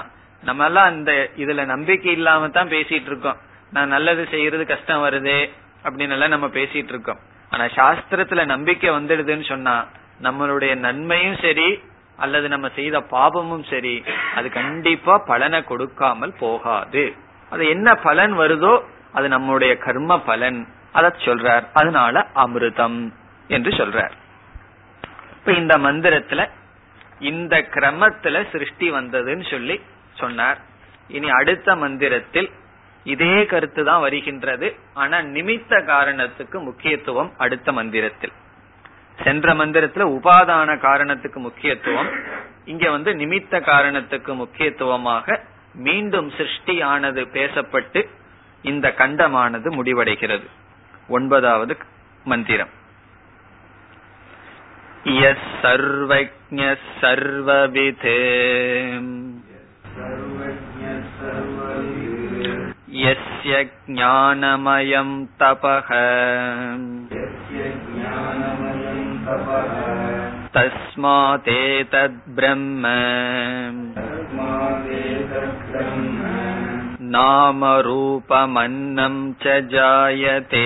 [0.43, 3.39] நம்ம எல்லாம் அந்த இதுல நம்பிக்கை இல்லாம தான் பேசிட்டு இருக்கோம்.
[3.73, 5.41] நான் நல்லது செய்யறது கஷ்டம் வருதே
[5.85, 7.21] அப்படின்னு எல்லாம் நம்ம பேசிட்டு இருக்கோம்.
[7.51, 9.87] ஆனா சாஸ்திரத்துல நம்பிக்கை வந்துடுதுன்னு சொன்னா
[10.23, 11.69] நம்மளுடைய நன்மையும் சரி
[12.17, 14.03] அல்லது நம்ம செய்த பாபமும் சரி
[14.35, 17.15] அது கண்டிப்பா பலனை கொடுக்காமல் போகாது.
[17.51, 20.69] அது என்ன பலன் வருதோ அது நம்முடைய கர்ம பலன்.
[20.93, 21.65] அத சொல்றார்.
[21.73, 23.13] அதனால அமிர்தம்
[23.49, 24.11] என்று சொல்றார்.
[25.33, 26.51] இப்ப இந்த மந்திரத்துல
[27.19, 29.81] இந்த கிரமத்துல சிருஷ்டி வந்ததுன்னு சொல்லி
[30.13, 30.59] சொன்னார்.
[31.09, 32.51] இனி அடுத்த மந்திரத்தில்
[33.05, 34.77] இதே கருத்து தான் வருகின்றது.
[34.95, 38.33] ஆனா நிமித்த காரணத்துக்கு முக்கியத்துவம் அடுத்த மந்திரத்தில்.
[39.18, 42.12] சென்ற மந்திரத்துல உபாதான காரணத்துக்கு முக்கியத்துவம்
[42.66, 45.38] இங்க வந்து நிமித்த காரணத்துக்கு முக்கியத்துவமாக
[45.80, 48.02] மீண்டும் சிருஷ்டியானது பேசப்பட்டு
[48.64, 50.48] இந்த கண்டமானது முடிவடைகிறது
[51.10, 51.76] ஒன்பதாவது
[52.26, 52.74] மந்திரம்
[55.22, 56.62] எஸ் சர்வஜ
[57.02, 58.20] சர்வவிதே
[63.00, 63.54] यस्य
[63.90, 65.10] ज्ञानमयं
[65.40, 65.90] तपः
[70.54, 72.84] तस्मादेतद्ब्रह्म
[77.14, 80.66] नामरूपमन्नं च जायते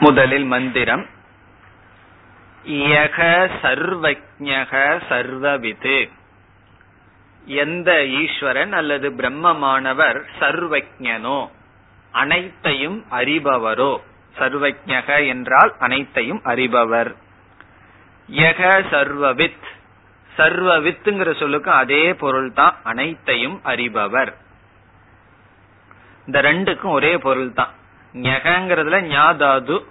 [0.00, 1.04] முதலில் மந்திரம்
[2.64, 6.08] யக சர்வஜக சர்வவிது
[7.45, 11.49] எந்த ஈஸ்வரன் அல்லது பிரம்மமானவர் சர்வஜனோ
[12.11, 14.01] அனைத்தையும் அறிபவரோ?
[14.37, 17.15] சர்வஜக என்றால் அனைத்தையும் அறிபவர்.
[18.31, 19.63] யக சர்வவித்.
[20.37, 24.33] சர்வவித்துங்கிற சொல்லுக்கு அதே பொருள் தான் அனைத்தையும் அறிபவர்.
[26.25, 27.69] இந்த ரெண்டுக்கும் ஒரே பொருள் தான்
[28.13, 29.85] ஞகங்கிறதுல ஞாதாது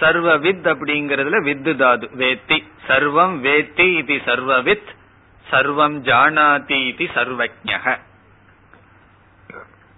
[0.00, 2.62] சர்வவித் அப்படிங்கறதுல வித்து தாது வேத்தி.
[2.88, 4.96] சர்வம் வேத்தி இது சர்வவித்.
[5.50, 7.96] சர்வம் ஜானாதி இது சர்வஜக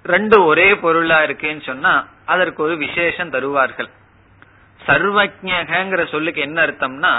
[0.05, 1.95] ரெண்டு ஒரே பொருளா இருக்குன்னு சொன்னா
[2.33, 3.91] அதற்கு ஒரு விசேஷம் தருவார்கள்.
[4.87, 7.13] சர்வஜகங்கிற சொல்லுக்கு என்ன அர்த்தம்னா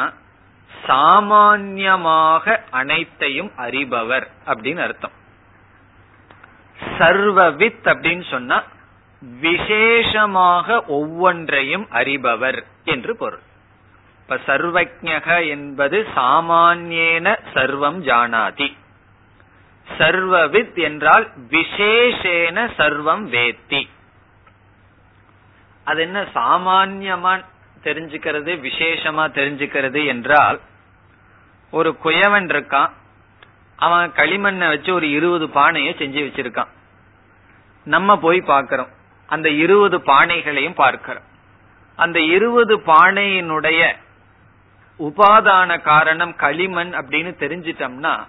[0.85, 5.15] சாமான்யமாக அனைத்தையும் அறிபவர் அப்படின்னு அர்த்தம்.
[6.97, 8.57] சர்வவித் அப்படின்னு சொன்னா
[9.45, 13.43] விசேஷமாக ஒவ்வொன்றையும் அறிபவர் என்று பொருள்.
[14.31, 18.77] இப்ப சர்வஜக என்பது சாமானியேன சர்வம் ஜானாதி.
[19.97, 23.89] சர்வவித் என்றால் விசேஷேன சர்வம் வேத்தி.
[25.83, 27.45] அது என்ன சாமான்யமா
[27.83, 30.59] தெரிஞ்சுக்கிறது விசேஷமா தெரிஞ்சுக்கிறது என்றால்
[31.71, 32.91] ஒரு குயவன் இருக்கான்
[33.75, 36.71] அவன் களிமண்ணை வச்சு ஒரு இருபது பானையை செஞ்சு வச்சிருக்கான்.
[37.83, 38.89] நம்ம போய் பார்க்கிறோம்.
[39.27, 41.23] அந்த இருபது பானைகளையும் பார்க்கிறோம்.
[41.95, 43.95] அந்த இருபது பானையினுடைய
[44.99, 48.27] உபாதான காரணம் களிமண் அப்படின்னு தெரிஞ்சிட்டோம்னா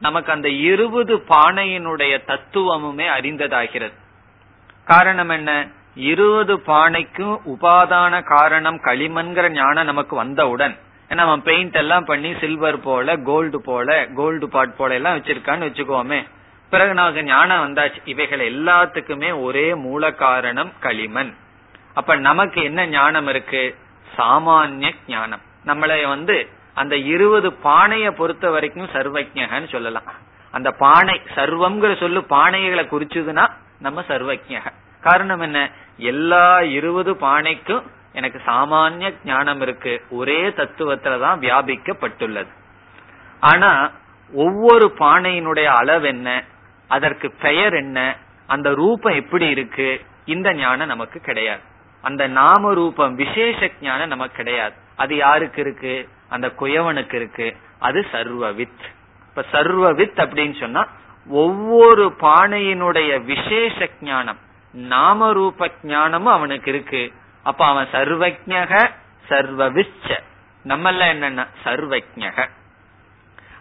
[0.00, 3.92] நமக்கு அந்த இருபது பானையினுடைய தத்துவமுமே அறிந்ததாகிறது.
[4.84, 5.68] காரணம் என்ன?
[5.94, 13.16] இருபது பானைக்கும் உபாதான காரணம் களிமண்கிற ஞானம் நமக்கு வந்தவுடன் ஏன்னா அவன் பெயிண்ட் எல்லாம் பண்ணி சில்வர் போல
[13.16, 16.28] கோல்டு போல கோல்டு பாட் போல எல்லாம் வச்சிருக்கான்னு வச்சுக்கோமே.
[16.70, 17.96] பிறகு நமக்கு ஞானம் வந்தாச்சு.
[18.04, 21.34] இவைகள் எல்லாத்துக்குமே ஒரே மூல காரணம் களிமண்.
[21.94, 23.76] அப்ப நமக்கு என்ன ஞானம் இருக்கு?
[24.16, 25.40] சாமானிய ஞானம்.
[25.66, 30.04] நம்மளை வந்து அந்த இருபது பானைய பொறுத்த வரைக்கும் சர்வஜகன்னு சொல்லலாம்.
[30.50, 33.48] அந்த பானை சர்வம்ங்கிற சொல்லு பானைகளை குறிச்சதுன்னா
[33.78, 35.70] நம்ம சர்வஜக காரணம் என்ன?
[35.96, 37.82] எல்லா இருபது பானைக்கும்
[38.12, 40.02] எனக்கு சாமானிய ஞானம் இருக்கு.
[40.10, 42.48] ஒரே தத்துவத்துலதான் வியாபிக்கப்பட்டுள்ளது.
[43.40, 43.90] ஆனா
[44.32, 46.44] ஒவ்வொரு பானையினுடைய அளவு என்ன?
[46.88, 48.16] அதற்கு பெயர் என்ன?
[48.46, 50.00] அந்த ரூபம் எப்படி இருக்கு?
[50.24, 51.60] இந்த ஞானம் நமக்கு கிடையாது.
[52.02, 54.74] அந்த நாம ரூபம் விசேஷ ஞானம் நமக்கு கிடையாது.
[55.00, 56.08] அது யாருக்கு இருக்கு?
[56.28, 57.56] அந்த குயவனுக்கு இருக்கு.
[57.78, 58.82] அது சர்வவித்.
[59.28, 60.88] இப்ப சர்வவித் அப்படின்னு சொன்னா
[61.28, 64.38] ஒவ்வொரு பானையினுடைய விசேஷ ஞானம்
[64.72, 67.12] நாம ரூப ஞானமும் அவனுக்கு இருக்கு.
[67.42, 68.90] அப்ப அவன் சர்வஜக
[69.28, 70.18] சர்வவிச்ச.
[70.64, 72.48] நம்மள என்னன்னா சர்வஜக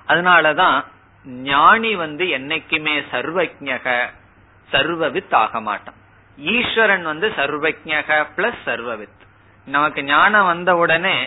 [0.08, 0.84] அதனாலதான்
[1.26, 4.10] ஞானி வந்து என்னைக்குமே சர்வஜக
[4.72, 5.96] சர்வவித் ஆக மாட்டான்.
[6.38, 9.20] ஈஸ்வரன் வந்து சர்வஜக பிளஸ் சர்வவித்.
[9.70, 11.18] நமக்கு ஞானம் வந்த உடனே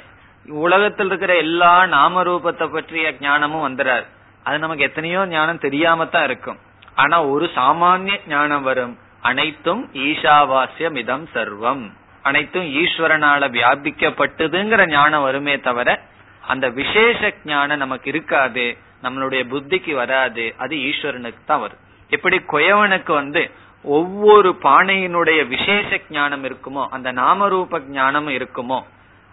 [0.46, 4.06] உலகத்தில் இருக்கிற எல்லா நாம ரூபத்தை பற்றிய ஞானமும் வந்துடாது
[4.44, 6.58] அது நமக்கு எத்தனையோ ஞானம் தெரியாம தான் இருக்கும்.
[6.94, 8.94] ஆனா ஒரு சாமானிய ஞானம் வரும்.
[9.20, 11.84] அனைத்தும் ஈஷாவாசியம் இதம் சர்வம்.
[12.22, 15.88] அனைத்தும் ஈஸ்வரனால வியாபிக்கப்பட்டதுங்கிற ஞானம் வருமே தவிர
[16.52, 18.66] அந்த விசேஷ ஞானம் நமக்கு இருக்காது.
[19.02, 20.54] நம்மளுடைய புத்திக்கு வராது.
[20.56, 21.82] அது ஈஸ்வரனுக்கு தான் வரும்.
[22.10, 23.42] எப்படி குயவனுக்கு வந்து
[23.84, 28.80] ஒவ்வொரு பானையினுடைய விசேஷ ஞானம் இருக்குமோ அந்த நாமரூப ஞானம் இருக்குமோ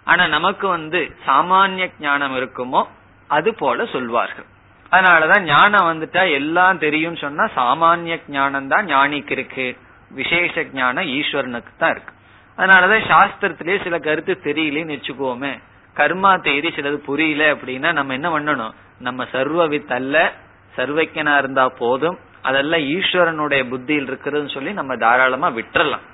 [0.04, 2.84] ஆனா நமக்கு வந்து சாமானிய ஞானம் இருக்குமோ
[3.28, 4.48] அது போல சொல்வார்கள்.
[4.92, 9.78] அதனாலதான் ஞானம் வந்துட்டா எல்லாம் தெரியும் சொன்னா சாமானிய ஞானம் தான் ஞானிக்கு இருக்கு.
[10.12, 12.14] விசேஷ ஞானம் ஈஸ்வரனுக்கு தான் இருக்கு.
[12.58, 15.60] அதனாலதான் சாஸ்திரத்திலேயே சில கருத்து தெரியலன்னு வச்சுக்கோமே.
[15.96, 18.74] கர்மா தேதி சிலது புரியல அப்படின்னா நம்ம என்ன பண்ணணும்?
[19.00, 20.34] நம்ம சர்வவித் அல்ல
[20.76, 26.08] சர்வஜனா இருந்தா போதும் அதெல்லாம் ஈஸ்வரனுடைய புத்தியில் இருக்கிறதுன்னு சொல்லி நம்ம தாராளமா விட்டுறலாம்.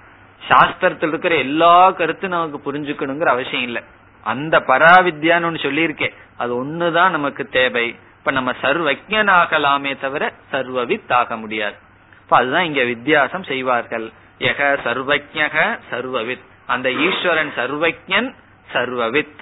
[0.50, 3.84] சாஸ்திரத்தில் இருக்கிற எல்லா கருத்தும் நமக்கு புரிஞ்சுக்கணுங்கிற அவசியம் இல்ல.
[4.24, 7.96] அந்த பராவித்யான்னு ஒண்ணு சொல்லியிருக்கேன் அது ஒண்ணுதான் நமக்கு தேவை.
[8.18, 11.76] இப்ப நம்ம சர்வஜனாகலாமே தவிர சர்வவித் ஆக முடியாது.
[12.20, 14.12] இப்ப அதுதான் இங்க வித்தியாசம் செய்வார்கள்.
[14.40, 16.42] எக சர்வஜக சர்வவித்.
[16.66, 18.34] அந்த ஈஸ்வரன் சர்வஜன்
[18.74, 19.36] சர்வவித்.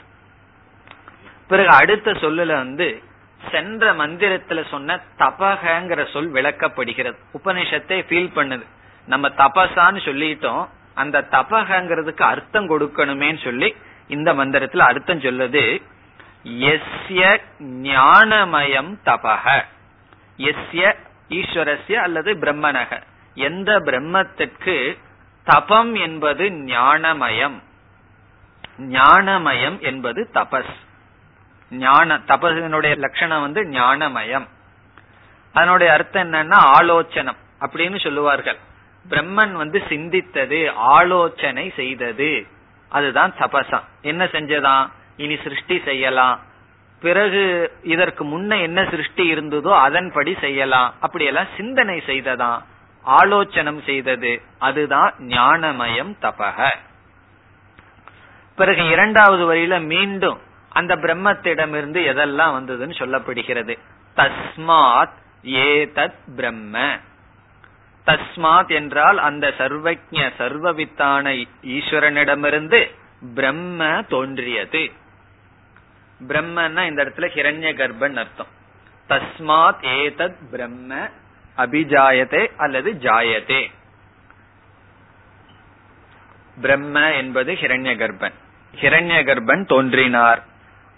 [1.48, 3.04] பிறகு அடுத்த சொல்லுல வந்து
[3.52, 7.16] சென்ற மந்திரத்துல சொன்ன தபகங்கிற சொல் விளக்கப்படுகிறது.
[7.34, 8.66] உபனிஷத்தை ஃபீல் பண்ணுது.
[9.06, 10.68] நம்ம தபசான்னு சொல்லிட்டோம்.
[10.94, 13.76] அந்த தபகங்கிறதுக்கு அர்த்தம் கொடுக்கணுமேன்னு சொல்லி
[14.08, 15.82] இந்த மந்திரத்துல அர்த்தம் சொல்லுது.
[16.44, 19.66] எஸ்ய ஞானமயம் தபக.
[20.38, 20.96] எஸ்ய
[21.30, 23.02] ஈஸ்வரஸ்ய அல்லது பிரம்மனக.
[23.36, 24.98] எந்த பிரம்மத்திற்கு
[25.44, 27.64] தபம் என்பது ஞானமயம்.
[28.80, 30.76] ஞானமயம் என்பது தபஸ்.
[31.78, 34.48] ஞான தபசினுடைய லட்சணம் வந்து ஞானமயம்.
[35.54, 38.58] அதனுடைய அர்த்தம் என்னன்னா ஆலோச்சனம் அப்படின்னு சொல்லுவார்கள்.
[39.10, 42.48] பிரம்மன் வந்து சிந்தித்தது ஆலோசனை செய்தது.
[42.90, 44.90] அதுதான் தபசம் என்ன செஞ்சதான்?
[45.18, 46.40] இனி சிருஷ்டி செய்யலாம்.
[47.02, 50.94] பிறகு இதற்கு முன்ன என்ன சிருஷ்டி இருந்ததோ அதன்படி செய்யலாம்.
[51.00, 52.62] அப்படியெல்லாம் சிந்தனை செய்ததான்
[53.06, 54.42] ஆலோசனம் செய்தது.
[54.60, 56.70] அதுதான் ஞானமயம் தபக
[58.56, 60.40] பிறகு இரண்டாவது வரியில மீண்டும்
[60.74, 63.80] அந்த பிரம்மத்திடமிருந்து எதெல்லாம் வந்ததுன்னு சொல்லப்படுகிறது.
[64.16, 67.00] தஸ்மாத் ஏதத் பிரம்ம.
[68.06, 72.92] தஸ்மாத் என்றால் அந்த சர்வஜ சர்வவித்தான ஈஸ்வரனிடமிருந்து
[73.36, 74.92] பிரம்ம தோன்றியது.
[76.28, 78.48] பிரம்மன்னா இந்த இடத்துல ஹிரண்ய கர்ப்பன் அர்த்தம்.
[79.10, 81.10] தஸ்மாத் ஏதத் பிரம்ம
[81.58, 83.72] அபிஜாயதே அல்லது ஜாயதே.
[86.62, 88.34] பிரம்ம என்பது ஹிரண்ய கர்ப்பன்.
[88.82, 90.52] ஹிரண்ய கர்ப்பன் தோன்றினார்.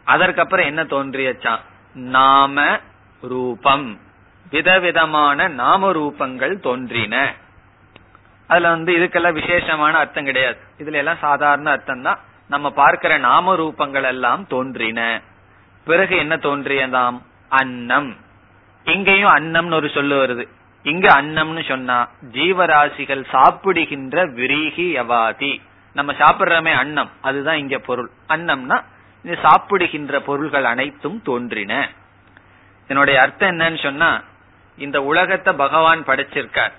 [0.06, 1.60] அதற்கப்புறம் என்ன தோன்றியச்சான்
[1.94, 2.80] நாம
[3.22, 4.00] ரூபம்.
[4.50, 7.34] விதவிதமான நாம ரூபங்கள் தோன்றின.
[8.48, 10.58] அதுல வந்து இதுக்கெல்லாம் விசேஷமான அர்த்தம் கிடையாது.
[10.78, 15.22] இதுல எல்லாம் சாதாரண அர்த்தம் தான் நம்ம பார்க்கிற நாம ரூபங்கள் எல்லாம் தோன்றின.
[15.86, 17.22] பிறகு என்ன தோன்றியதாம்?
[17.50, 18.16] அன்னம்.
[18.84, 20.48] இங்கேயும் அன்னம்னு ஒரு சொல்லு வருது.
[20.84, 25.62] இங்க அன்னம்னு சொன்னா ஜீவராசிகள் சாப்பிடுகின்ற விரீகி யவாதி.
[25.94, 27.10] நம்ம சாப்பிடுறோமே அன்னம்.
[27.22, 28.10] அதுதான் இங்க பொருள்.
[28.30, 28.84] அன்னம்னா
[29.26, 31.90] இது சாப்பிடுகின்ற பொருள்கள் அனைத்தும் தோன்றின.
[32.84, 34.22] இதனுடைய அர்த்தம் என்னன்னு சொன்னா
[34.78, 36.72] இந்த உலகத்தை பகவான் படைச்சிருக்கார்.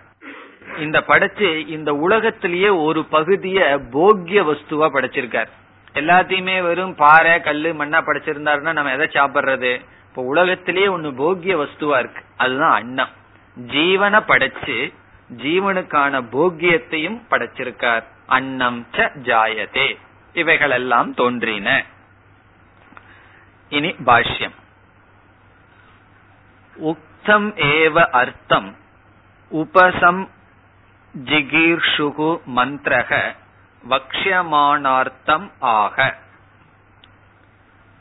[0.79, 5.47] இந்த படைச்சு இந்த உலகத்திலேயே ஒரு பகுதிய போக்கிய வஸ்துவா படைச்சிருக்கார்.
[5.95, 9.81] எல்லாத்தையுமே வெறும் பாறை கல்லு மண்ணா படைச்சிருந்தாருன்னா நம்ம எதை சாப்பிடுறது?
[10.09, 12.23] இப்ப உலகத்திலேயே ஒண்ணு போக்கிய வஸ்துவா இருக்கு.
[12.37, 13.09] அதுதான் அன்னம்.
[13.67, 14.95] ஜீவனை படைச்சு
[15.37, 18.05] ஜீவனுக்கான போக்கியத்தையும் படைச்சிருக்கார்.
[18.27, 19.97] அன்னம் ச ஜாயதே.
[20.33, 21.85] இவைகள் எல்லாம் தோன்றின.
[23.73, 24.57] இனி பாஷ்யம்
[26.77, 28.69] உக்தம் ஏவ அர்த்தம்
[29.51, 30.23] உபசம்
[31.15, 33.11] ஜிகீர்ஷுகு மந்திரக
[33.85, 35.99] வக்ஷமானார்த்தம் ஆக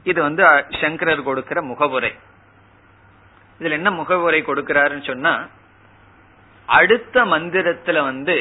[0.05, 0.43] இது வந்து
[0.79, 2.11] சங்கரர் கொடுக்கிற முகவுரை
[3.59, 5.33] இதுல என்ன முகவுரை கொடுக்கிறாருன்னு சொன்னா
[6.69, 8.35] அடுத்த மந்திரத்துல வந்து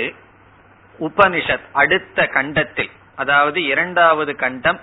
[0.99, 4.81] உபனிஷத் அடுத்த கண்டத்தில் அதாவது இரண்டாவது கண்டம்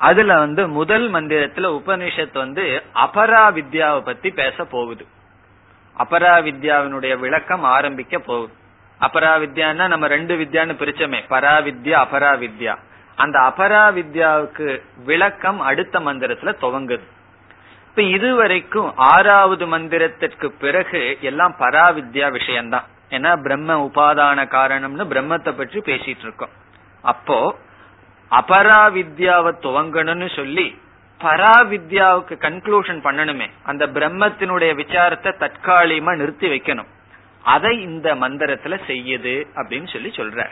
[0.00, 5.06] அதுல வந்து முதல் மந்திரத்துல உபனிஷத் வந்து அபரா வித்யாவை பத்தி பேச போகுது.
[5.98, 8.52] அபரா வித்யாவினுடைய விளக்கம் ஆரம்பிக்க போகுது.
[9.00, 11.20] அபரா வித்யான்னா நம்ம ரெண்டு வித்யான்னு பிரிச்சோமே.
[11.30, 12.74] பரா வித்யா அபரா வித்யா
[13.16, 17.06] அந்த அபரா வித்யாவுக்கு விளக்கம் அடுத்த மந்திரத்துல துவங்குது.
[17.88, 22.86] இப்ப இதுவரைக்கும் ஆறாவது மந்திரத்திற்கு பிறகு எல்லாம் பராவித்யா விஷயம்தான்.
[23.10, 26.54] ஏன்னா பிரம்ம உபாதான காரணம்னு பிரம்மத்தை பற்றி பேசிட்டு இருக்கோம்.
[27.02, 27.58] அப்போ
[28.30, 30.78] அபராவித்யாவை துவங்கணும்னு சொல்லி
[31.20, 33.50] பராவித்யாவுக்கு கன்க்ளூஷன் பண்ணணுமே.
[33.62, 36.90] அந்த பிரம்மத்தினுடைய விசாரத்தை தற்காலிகமா நிறுத்தி வைக்கணும்.
[37.44, 40.46] அதை இந்த மந்திரத்துல செய்யுது அப்படின்னு சொல்லி சொல்ற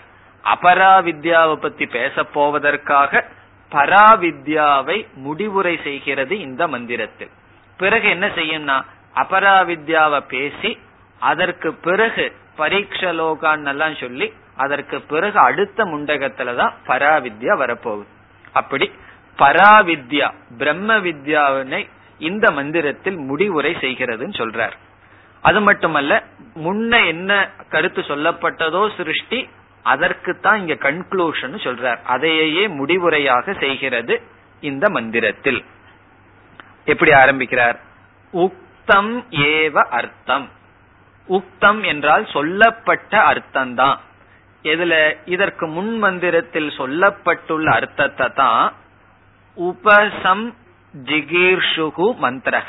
[0.44, 3.24] அபராவித்யாவை பத்தி பேச போவதற்காக
[3.72, 7.30] பராவித்யாவை முடிவுரை செய்கிறது இந்த மந்திரத்தில்.
[7.76, 8.76] பிறகு என்ன செய்யும்னா
[9.14, 10.78] அபராவித்யாவை பேசி
[11.20, 18.06] அதற்கு பிறகு பரீட்சலோகான் எல்லாம் சொல்லி அதற்கு பிறகு அடுத்த முண்டகத்துலதான் பராவித்யா வரப்போகுது.
[18.52, 18.86] அப்படி
[19.38, 20.28] பராவித்யா
[20.58, 21.82] பிரம்ம வித்யாவினை
[22.18, 24.76] இந்த மந்திரத்தில் முடிவுரை செய்கிறதுன்னு சொல்றார்.
[25.42, 26.12] அது மட்டுமல்ல
[26.64, 27.32] முன்ன என்ன
[27.68, 29.40] கருத்து சொல்லப்பட்டதோ சிருஷ்டி
[29.84, 32.00] அதற்குத்தான் இங்க கன்க்ளூஷன் சொல்றார்.
[32.04, 34.14] அதையே முடிவுரையாக செய்கிறது
[34.60, 35.60] இந்த மந்திரத்தில்.
[36.84, 37.78] எப்படி ஆரம்பிக்கிறார்?
[38.32, 39.12] உக்தம்
[39.50, 40.46] ஏவ அர்த்தம்.
[41.28, 43.96] உக்தம் என்றால் சொல்லப்பட்ட அர்த்தம் தான்
[44.72, 44.94] இதுல
[45.24, 48.64] இதற்கு முன் மந்திரத்தில் சொல்லப்பட்டுள்ள அர்த்தத்தை தான்
[49.56, 50.46] உபசம்
[50.94, 52.68] ஜிகீர்ஷுகு மந்திரக.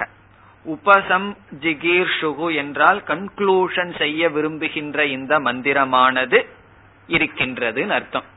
[0.66, 1.30] உபசம்
[1.64, 6.40] ஜிகீர்ஷுகு என்றால் கன்க்ளூஷன் செய்ய விரும்புகின்ற இந்த மந்திரமானது
[7.08, 8.28] இருக்கின்றது அர்த்தம்.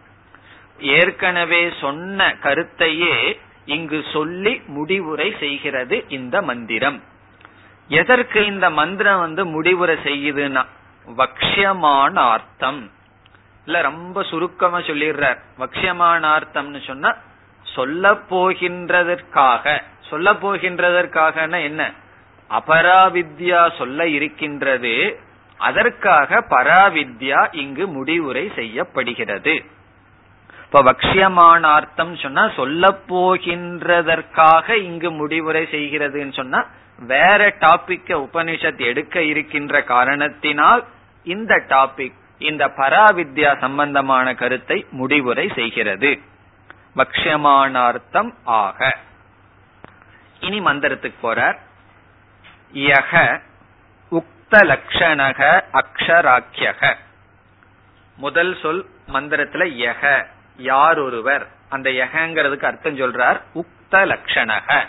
[0.99, 3.17] ஏற்கனவே சொன்ன கருத்தையே
[3.67, 6.99] இங்கு சொல்லி முடிவுரை செய்கிறது இந்த மந்திரம்.
[7.91, 10.63] எதற்கு இந்த மந்திரம் வந்து முடிவுரை செய்யுதுன்னா
[11.07, 12.81] வக்ஷமான அர்த்தம்
[13.67, 15.39] இல்ல ரொம்ப சுருக்கமா சொல்லிடுறார்.
[15.59, 17.17] வக்ஷமானார்த்தம்னு சொன்னா
[17.63, 21.93] சொல்ல போகின்றதற்காக சொல்ல போகின்றதற்காக என்ன?
[22.51, 25.21] அபராவித்யா சொல்ல இருக்கின்றது.
[25.59, 29.65] அதற்காக பராவித்யா இங்கு முடிவுரை செய்யப்படுகிறது.
[30.65, 36.67] இப்ப வக்ஷியமானார்த்தம் சொன்னா சொல்ல போகின்றதற்காக இங்கு முடிவுரை செய்கிறதுன்னு சொன்னா
[36.99, 40.85] வேற டாபிக்க உபனிஷத் எடுக்க இருக்கின்ற காரணத்தினால்
[41.25, 46.21] இந்த டாபிக் இந்த பராவித்யா சம்பந்தமான கருத்தை முடிவுரை செய்கிறது.
[46.97, 48.97] பக்ஷமானார்த்தம் ஆக.
[50.41, 51.59] இனி மந்திரத்துக்கு போறார்.
[52.75, 53.41] யக
[54.11, 56.97] உக்த லக்ஷணக அக்ஷராக்கியக
[58.17, 60.27] முதல் சொல் மந்திரத்துல யக
[60.57, 64.87] யார் ஒருவர் அந்த யகங்கிறதுக்கு அர்த்தம் சொல்றார் உக்த லட்சணக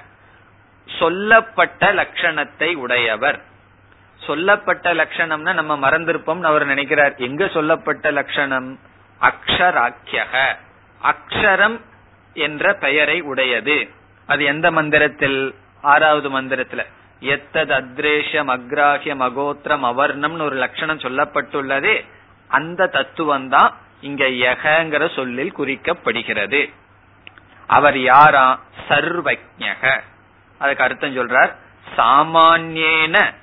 [0.99, 3.39] சொல்லப்பட்ட லட்சணத்தை உடையவர்.
[4.25, 7.15] சொல்லப்பட்ட லட்சணம்னா நம்ம மறந்திருப்போம் அவர் நினைக்கிறார்.
[7.15, 8.79] எங்க சொல்லப்பட்ட லட்சணம்?
[9.21, 10.55] அக்ஷராக்கியக.
[11.03, 11.81] அக்ஷரம்
[12.33, 13.89] என்ற பெயரை உடையது.
[14.27, 15.55] அது எந்த மந்திரத்தில்?
[15.81, 16.85] ஆறாவது மந்திரத்துல.
[17.19, 22.05] எத்தது அத்ரேஷம் அக்ராஹியம் அகோத்திரம் அவர்ணம்னு ஒரு லட்சணம் சொல்லப்பட்டுள்ளதே.
[22.47, 26.73] அந்த தத்துவம் தான் இங்க யகங்கிற சொல்லில் குறிக்கப்படுகிறது.
[27.67, 28.59] அவர் யாரா?
[28.89, 29.99] சர்வஜக.
[30.57, 31.55] அதுக்கு அர்த்தம் சொல்றார்.
[31.97, 33.33] சாமானியேன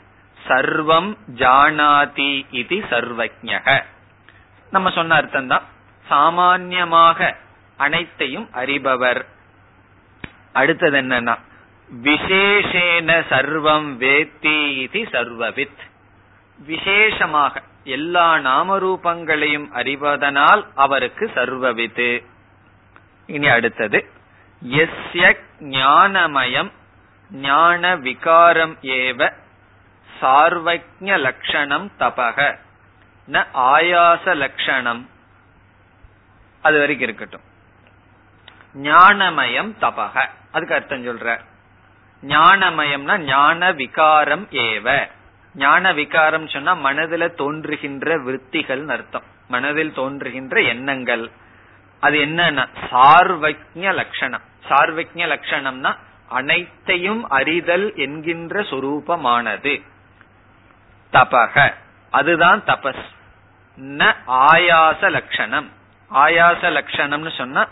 [0.48, 3.82] சர்வம் ஜானாதி இது சர்வஜக
[4.70, 5.62] நம்ம சொன்ன அர்த்தம் தான்
[6.08, 7.36] சாமான்யமாக
[7.76, 9.24] அனைத்தையும் அறிபவர்.
[10.52, 11.38] அடுத்தது என்னன்னா
[12.02, 15.80] விசேஷேன சர்வம் வேத்தி இது சர்வவித்.
[16.58, 22.24] விசேஷமாக எல்லா நாமரூபங்களையும் அறிவதனால் அவருக்கு சர்வவித்து
[23.26, 24.10] இனி அடுத்தது
[24.66, 26.72] எஸ்ய ஞானமயம்
[27.30, 29.32] ஞான விகாரம் ஏவ
[30.20, 32.58] சார்வஜ லட்சணம் தபக.
[33.28, 35.08] ந ஆயாச லட்சணம்
[36.62, 37.40] அது வரைக்கும் இருக்கட்டும்.
[38.74, 40.28] ஞானமயம் தபக.
[40.52, 41.40] அதுக்கு அர்த்தம் சொல்ற.
[42.22, 45.10] ஞானமயம்னா ஞான விகாரம் ஏவ.
[45.54, 49.22] ஞான விகாரம் சொன்னா மனதில தோன்றுகின்ற விற்த்திகள் அர்த்தம்.
[49.48, 51.30] மனதில் தோன்றுகின்ற எண்ணங்கள்.
[52.00, 55.96] அது என்னன்னா சார்வஜ லட்சணம் சார்வஜ லட்சணம்னா
[56.28, 59.82] அனைத்தையும் அறிதல் என்கின்ற சொரூபமானது.
[61.12, 61.74] தபக.
[62.10, 63.04] அதுதான் தபஸ்.
[63.78, 65.68] ந ஆயாச லட்சணம்
[66.14, 67.68] ஆயாச லட்சணம்னு சொன்னா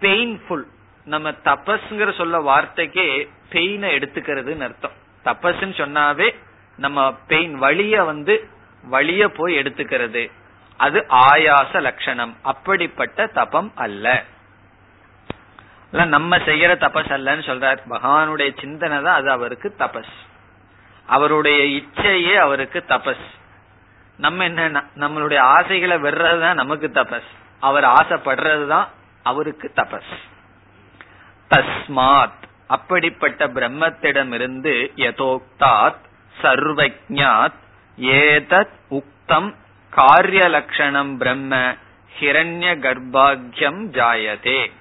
[0.00, 0.62] பெயின்ஃபுல்
[1.04, 4.92] நம்ம தபஸ்ங்கிற சொல்ல வார்த்தைக்கே பெயினை எடுத்துக்கிறதுன்னு அர்த்தம்.
[5.24, 6.34] தபஸ்ன்னு சொன்னாவே
[6.76, 8.48] நம்ம பெயின் வழிய வந்து
[8.84, 10.30] வழிய போய் எடுத்துக்கிறது.
[10.76, 14.24] அது ஆயாச லட்சணம் அப்படிப்பட்ட தபம் அல்ல.
[15.90, 17.78] நம்ம செய்யற தபஸ் அல்லன்னு சொல்றார்.
[17.90, 20.14] பகவானுடைய சிந்தனை தான் அது அவருக்கு தபஸ்.
[21.06, 23.26] அவருடைய இச்சையே அவருக்கு தபஸ்.
[24.16, 27.30] நம்ம என்ன நம்மளுடைய ஆசைகளை வெறதுதான் நமக்கு தபஸ்.
[27.60, 28.86] அவர் ஆசைப்படுறதுதான்
[29.22, 30.14] அவருக்கு தபஸ்.
[31.50, 36.04] தஸ்மாத் அப்படிப்பட்ட பிரம்மத்திடமிருந்து யதோக்தாத்
[36.42, 37.58] சர்வஜாத்
[38.00, 39.54] ஏதத் உக்தம்
[39.90, 41.74] காரிய லட்சணம் பிரம்ம
[42.20, 44.72] ஹிரண்ய கர்ப்பாகியம் ஜாயதே.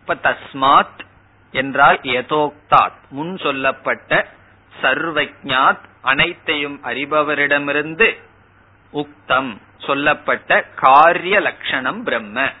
[0.00, 0.98] இப்ப தஸ்மாத்
[1.52, 4.28] என்றால் யதோக்தாத் முன் சொல்லப்பட்ட
[4.82, 8.16] சர்வஜாத் அனைத்தையும் அறிபவரிடமிருந்து
[8.92, 12.52] உக்தம் சொல்லப்பட்ட காரிய லட்சணம் பிரம்ம.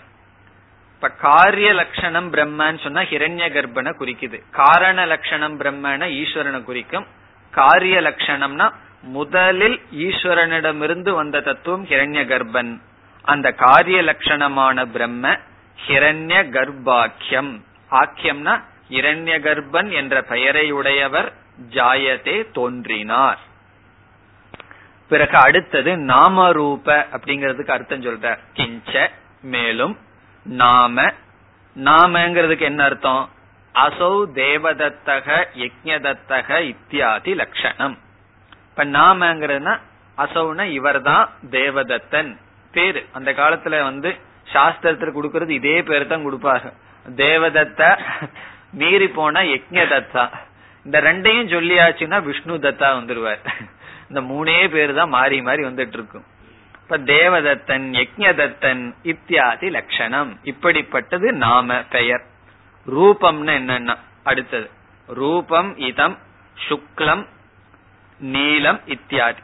[0.94, 4.42] இப்ப காரிய லட்சணம் பிரம்மன்னு சொன்னா ஹிரண்ய கர்ப்பனை குறிக்குது.
[4.50, 7.06] காரண லட்சணம் பிரம்மன ஈஸ்வரனை குறிக்கும்.
[7.50, 12.80] காரிய லட்சணம்னா முதலில் ஈஸ்வரனிடமிருந்து வந்த தத்துவம் ஹிரண்ய கர்ப்பன்.
[13.22, 15.36] அந்த காரிய லட்சணமான பிரம்ம
[15.86, 17.60] ஹிரண்ய கர்ப்பாக்கியம்.
[17.90, 21.32] ஆக்கியம்னா இரண்ய கர்ப்பன் என்ற பெயரை உடையவர்
[21.70, 23.38] ஜாயதே தோன்றினார்.
[25.08, 28.38] பிறகு அடுத்தது நாமரூப அப்படிங்கிறதுக்கு அர்த்தம் சொல்ற.
[28.54, 29.10] கிஞ்ச
[29.42, 29.98] மேலும்
[30.44, 31.12] நாம.
[31.76, 33.30] நாமங்கிறதுக்கு என்ன அர்த்தம்?
[33.74, 37.98] அசௌ தேவதத்தக யஜ்யதத்தக இத்தியாதி லட்சணம்
[38.62, 39.78] இப்ப நாமங்கிறதுனா
[40.16, 42.36] அசௌன இவர் தான் தேவதத்தன்
[42.72, 43.06] பேரு.
[43.12, 44.16] அந்த காலத்துல வந்து
[44.52, 46.72] சாஸ்திரத்துல கொடுக்கறது இதே பேரு தான் கொடுப்பாங்க.
[47.16, 47.98] தேவதத்த
[48.72, 50.24] மீறி போன யஜ்யதத்தா
[50.84, 53.42] இந்த ரெண்டையும் சொல்லியாச்சுன்னா விஷ்ணு தத்தா வந்துருவார்.
[54.08, 56.26] இந்த மூணே பேர் தான் மாறி மாறி வந்துட்டு இருக்கும்
[56.82, 62.24] இப்ப தேவதத்தன் யக்ஞதத்தன் இத்தியாதி லட்சணம் இப்படிப்பட்டது நாம பெயர்.
[62.86, 64.70] ரூபம்னு என்னன்னா அடுத்தது.
[65.08, 66.16] ரூபம் இதம்
[66.68, 67.24] சுக்லம்
[68.20, 69.42] நீலம் இத்தியாதி.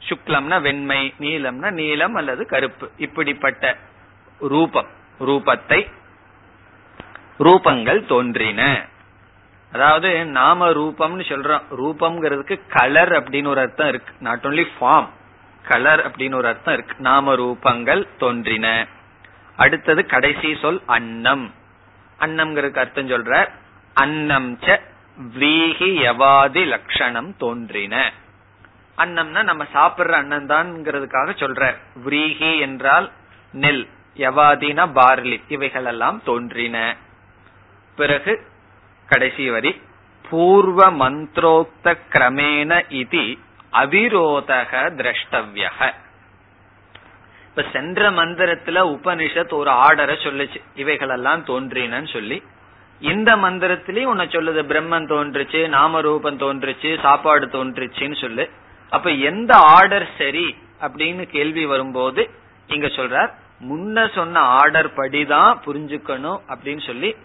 [0.00, 2.90] சுக்லம்னா வெண்மை நீலம்னா நீலம் அல்லது கருப்பு.
[2.96, 3.76] இப்படிப்பட்ட
[4.38, 5.80] ரூபம் ரூபத்தை
[7.38, 8.62] ரூபங்கள் தோன்றின.
[9.72, 11.62] அதாவது நாம ரூபம்னு சொல்றோம்.
[11.70, 14.14] ரூபம்ங்கிறதுக்கு கலர் அப்படின்னு ஒரு அர்த்தம் இருக்கு.
[14.20, 15.08] நாட் ஓன்லி ஃபார்ம்
[15.62, 16.94] கலர் அப்படின்னு ஒரு அர்த்தம் இருக்கு.
[16.98, 18.86] நாம ரூபங்கள் தோன்றின.
[19.56, 21.54] அடுத்தது கடைசி சொல் அன்னம்.
[22.20, 23.48] அன்னம்ங்கிறதுக்கு அர்த்தம் சொல்ற
[23.94, 24.80] அன்னம் ச
[25.38, 28.12] வீகி யவாதி லட்சணம் தோன்றின.
[28.98, 33.12] அன்னம்னா நம்ம சாப்பிடுற அன்னம் தான்ங்கிறதுக்காக சொல்ற விரீகி என்றால்
[33.52, 36.96] நெல் எவாதினா பார்லி இவைகள் எல்லாம் தோன்றின.
[37.96, 38.46] பிறகு
[39.06, 39.80] கடைசி வரி.
[40.30, 43.24] பூர்வ மந்திரோக்த கிரமேண இது
[43.72, 45.70] அவிரோதக திரஷ்டவிய
[47.48, 50.60] இப்ப சென்ற மந்திரத்துல உபனிஷத் ஒரு ஆர்டரை சொல்லுச்சு.
[50.74, 52.42] இவைகளெல்லாம் தோன்றினன்னு சொல்லி.
[53.00, 58.50] இந்த மந்திரத்திலயும் உன்னை சொல்லுது பிரம்மன் தோன்றுச்சு நாம ரூபம் தோன்றுச்சு சாப்பாடு தோன்றுச்சுன்னு சொல்லு.
[58.90, 62.30] அப்ப எந்த ஆர்டர் சரி அப்படின்னு கேள்வி வரும்போது
[62.66, 63.30] இங்க சொல்றார்
[63.68, 67.16] முன்ன சொன்ன ஆர்டர் படிதான் புரிஞ்சுக்கணும் அப்படின்னு சொல்லி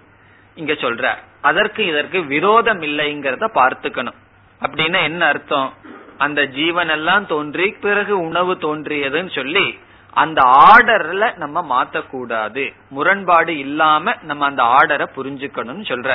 [0.61, 1.05] இங்க சொல்ற.
[1.41, 4.19] அதற்கு இதற்கு விரோதம் இல்லைங்கிறத பார்த்துக்கணும்.
[4.61, 5.69] அப்படின்னா என்ன அர்த்தம்?
[6.17, 9.65] அந்த ஜீவன் எல்லாம் தோன்றி பிறகு உணவு தோன்றியதுன்னு சொல்லி
[10.13, 12.63] அந்த ஆர்டர்ல நம்ம மாத்தக்கூடாது.
[12.89, 16.09] முரண்பாடு இல்லாம நம்ம அந்த ஆர்டரை புரிஞ்சுக்கணும்னு சொல்ற.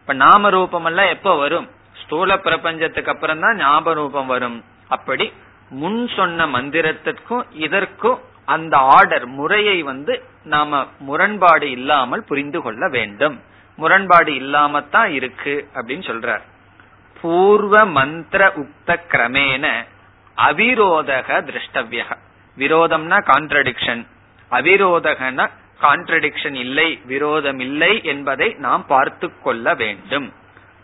[0.00, 1.68] இப்ப நாம ரூபம் எல்லாம் எப்ப வரும்?
[2.02, 4.58] ஸ்தூல பிரபஞ்சத்துக்கு அப்புறம் தான் ஞாபக ரூபம் வரும்.
[4.88, 5.26] அப்படி
[5.82, 8.18] முன் சொன்ன மந்திரத்திற்கும் இதற்கும்
[8.54, 10.14] அந்த ஆர்டர் முறையை வந்து
[10.44, 13.36] நாம முரண்பாடு இல்லாமல் புரிந்து கொள்ள வேண்டும்.
[13.78, 16.44] முரண்பாடு இல்லாமத்தான் இருக்கு அப்படின்னு சொல்றார்.
[17.20, 19.84] பூர்வ மந்திர உக்த கிரமேன
[20.36, 22.16] அவிரோதக திருஷ்டவியக.
[22.58, 24.06] விரோதம்னா கான்ட்ரடிக்ஷன்
[24.50, 25.50] அவிரோதகன
[25.82, 30.32] கான்ட்ரடிக்ஷன் இல்லை விரோதம் இல்லை என்பதை நாம் பார்த்து கொள்ள வேண்டும்.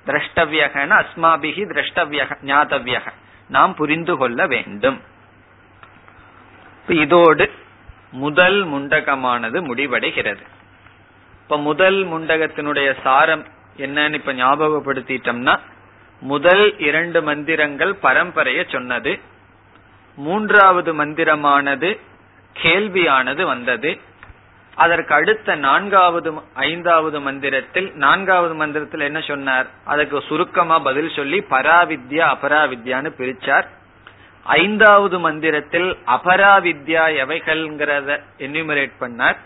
[0.06, 3.12] திரஷ்டவியகன அஸ்மாபிகி திரஷ்டவியக ஞாதவியக.
[3.48, 5.02] நாம் புரிந்து கொள்ள வேண்டும்.
[6.88, 7.50] இதோடு
[8.10, 10.44] முதல் முண்டகமானது முடிவடைகிறது.
[11.44, 13.44] இப்ப முதல் முண்டகத்தினுடைய சாரம்
[13.76, 15.58] என்னன்னு இப்ப ஞாபகப்படுத்திட்டோம்னா
[16.20, 19.20] முதல் இரண்டு மந்திரங்கள் பரம்பரைய சொன்னது
[20.16, 21.98] மூன்றாவது மந்திரமானது
[22.62, 24.00] கேள்வியானது வந்தது
[24.74, 29.66] அதற்கு அடுத்த நான்காவது ஐந்தாவது மந்திரத்தில் நான்காவது மந்திரத்தில் என்ன சொன்னார்?
[29.84, 33.66] அதுக்கு சுருக்கமா பதில் சொல்லி பராவித்யா அபராவித்யான்னு பிரிச்சார்.
[34.44, 39.36] ஐந்தாவது மந்திரத்தில் அபராவித்யா எவைகள்ங்கிறத என்யூமரேட் பண்ணார்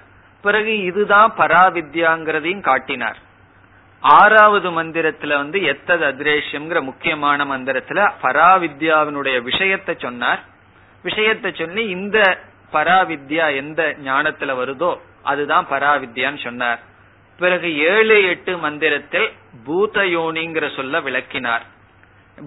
[0.43, 3.16] பிறகு இதுதான் பராவித்யாங்கிறதையும் காட்டினார்.
[4.01, 10.45] ஆறாவது மந்திரத்துல வந்து எத்தது அதிரேஷம்ங்கிற முக்கியமான மந்திரத்துல பராவித்யாவினுடைய விஷயத்தை சொன்னார்.
[11.03, 12.41] விஷயத்தை சொல்லி இந்த
[12.72, 16.80] பராவித்யா எந்த ஞானத்துல வருதோ அதுதான் பராவித்யான்னு சொன்னார்.
[17.39, 19.32] பிறகு ஏழு எட்டு மந்திரத்தில்
[19.66, 21.62] பூதயோனிங்கிற சொல்ல விளக்கினார்.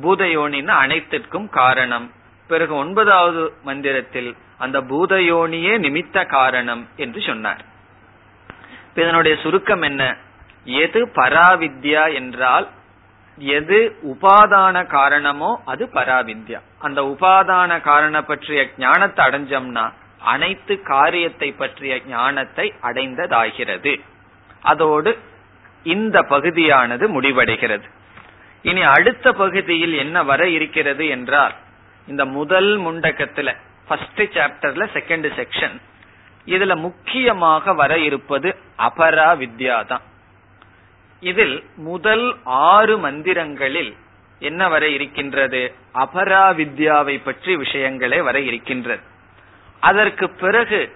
[0.02, 2.12] பூதயோனின்னு அனைத்திற்கும் காரணம்.
[2.48, 7.70] பிறகு ஒன்பதாவது மந்திரத்தில் அந்த பூதயோனியே நிமித்த காரணம் என்று சொன்னார்.
[8.96, 10.18] இதனுடைய சுருக்கம் என்ன?
[10.66, 12.68] எது பராவித்யா என்றால்
[13.38, 16.60] எது உபாதான காரணமோ அது பராவித்யா.
[16.80, 24.02] அந்த உபாதான காரண பற்றிய ஞானத்தை அடைஞ்சோம்னா அனைத்து காரியத்தை பற்றிய ஞானத்தை அடைந்ததாகிறது.
[24.62, 25.18] அதோடு
[25.84, 27.84] இந்த பகுதியானது முடிவடைகிறது.
[28.64, 31.56] இனி அடுத்த பகுதியில் என்ன வர இருக்கிறது என்றால்
[32.08, 33.56] இந்த முதல் முண்டக்கத்துல
[33.88, 35.82] ஃபர்ஸ்ட் சாப்டர்ல செகண்ட் செக்ஷன்
[36.46, 40.02] இதுல முக்கியமாக வர இருப்பது அபரா வித்யா தான்
[41.20, 43.94] இதில் முதல் ஆறு மந்திரங்களில்
[44.39, 45.74] என்ன வர இருக்கின்றது?
[45.94, 49.02] அபரா வித்யாவை பற்றி விஷயங்களே வர இருக்கின்றது.
[49.80, 50.96] அதற்கு பிறகு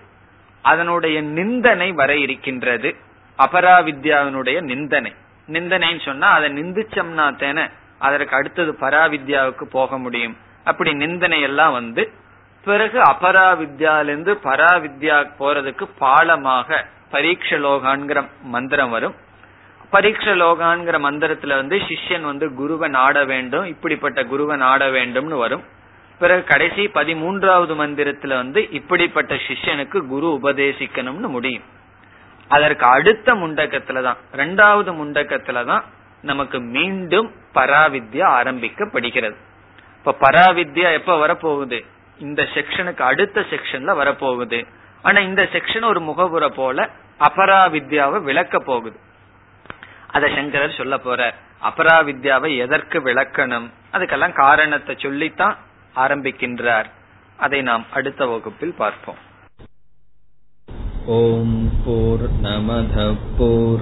[0.62, 2.96] அதனுடைய நிந்தனை வர இருக்கின்றது.
[3.40, 5.14] அபராவித்யாவினுடைய நிந்தனை.
[5.50, 7.70] நிந்தனைன்னு சொன்னா அதை நிந்திச்சம்னா தானே
[8.00, 10.38] அதற்கு அடுத்தது பராவித்யாவுக்கு போக முடியும்.
[10.64, 12.12] அப்படி நிந்தனை எல்லாம் வந்து
[12.66, 19.16] பிறகு அபராவித்யாலிருந்து பராவித்யா போறதுக்கு பாலமாக பரீட்ச லோகான்கிற மந்திரம் வரும்.
[19.92, 25.64] பரீட்ச லோகான்கிற மந்திரத்துல வந்து சிஷ்யன் வந்து குருவை நாட வேண்டும் இப்படிப்பட்ட குருவை நாட வேண்டும்னு வரும்.
[26.20, 31.64] பிறகு கடைசி பதிமூன்றாவது மந்திரத்துல வந்து இப்படிப்பட்ட சிஷ்யனுக்கு குரு உபதேசிக்கணும்னு முடியும்.
[32.48, 35.84] அதற்கு அடுத்த முண்டக்கத்துலதான் ரெண்டாவது முண்டக்கத்துலதான்
[36.22, 39.36] நமக்கு மீண்டும் பராவித்யா ஆரம்பிக்கப்படுகிறது.
[39.98, 41.86] இப்ப பராவித்யா எப்ப வரப்போகுது?
[42.20, 44.68] இந்த செக்ஷனுக்கு அடுத்த செக்ஷன்ல வரப்போகுது.
[45.02, 46.90] ஆனா இந்த செக்ஷன் ஒரு முகபுற போல
[47.20, 49.00] அபராவித்யாவை விளக்க போகுது.
[50.08, 53.70] அத சங்கரர் சொல்ல போற அபராவித்யாவை எதற்கு விளக்கணும்?
[53.92, 55.58] அதுக்கெல்லாம் காரணத்தை சொல்லித்தான்
[55.96, 56.86] ஆரம்பிக்கின்றார்.
[57.38, 59.18] அதை நாம் அடுத்த வகுப்பில் பார்ப்போம்.
[61.06, 63.82] ஓம் போர் நமத போர்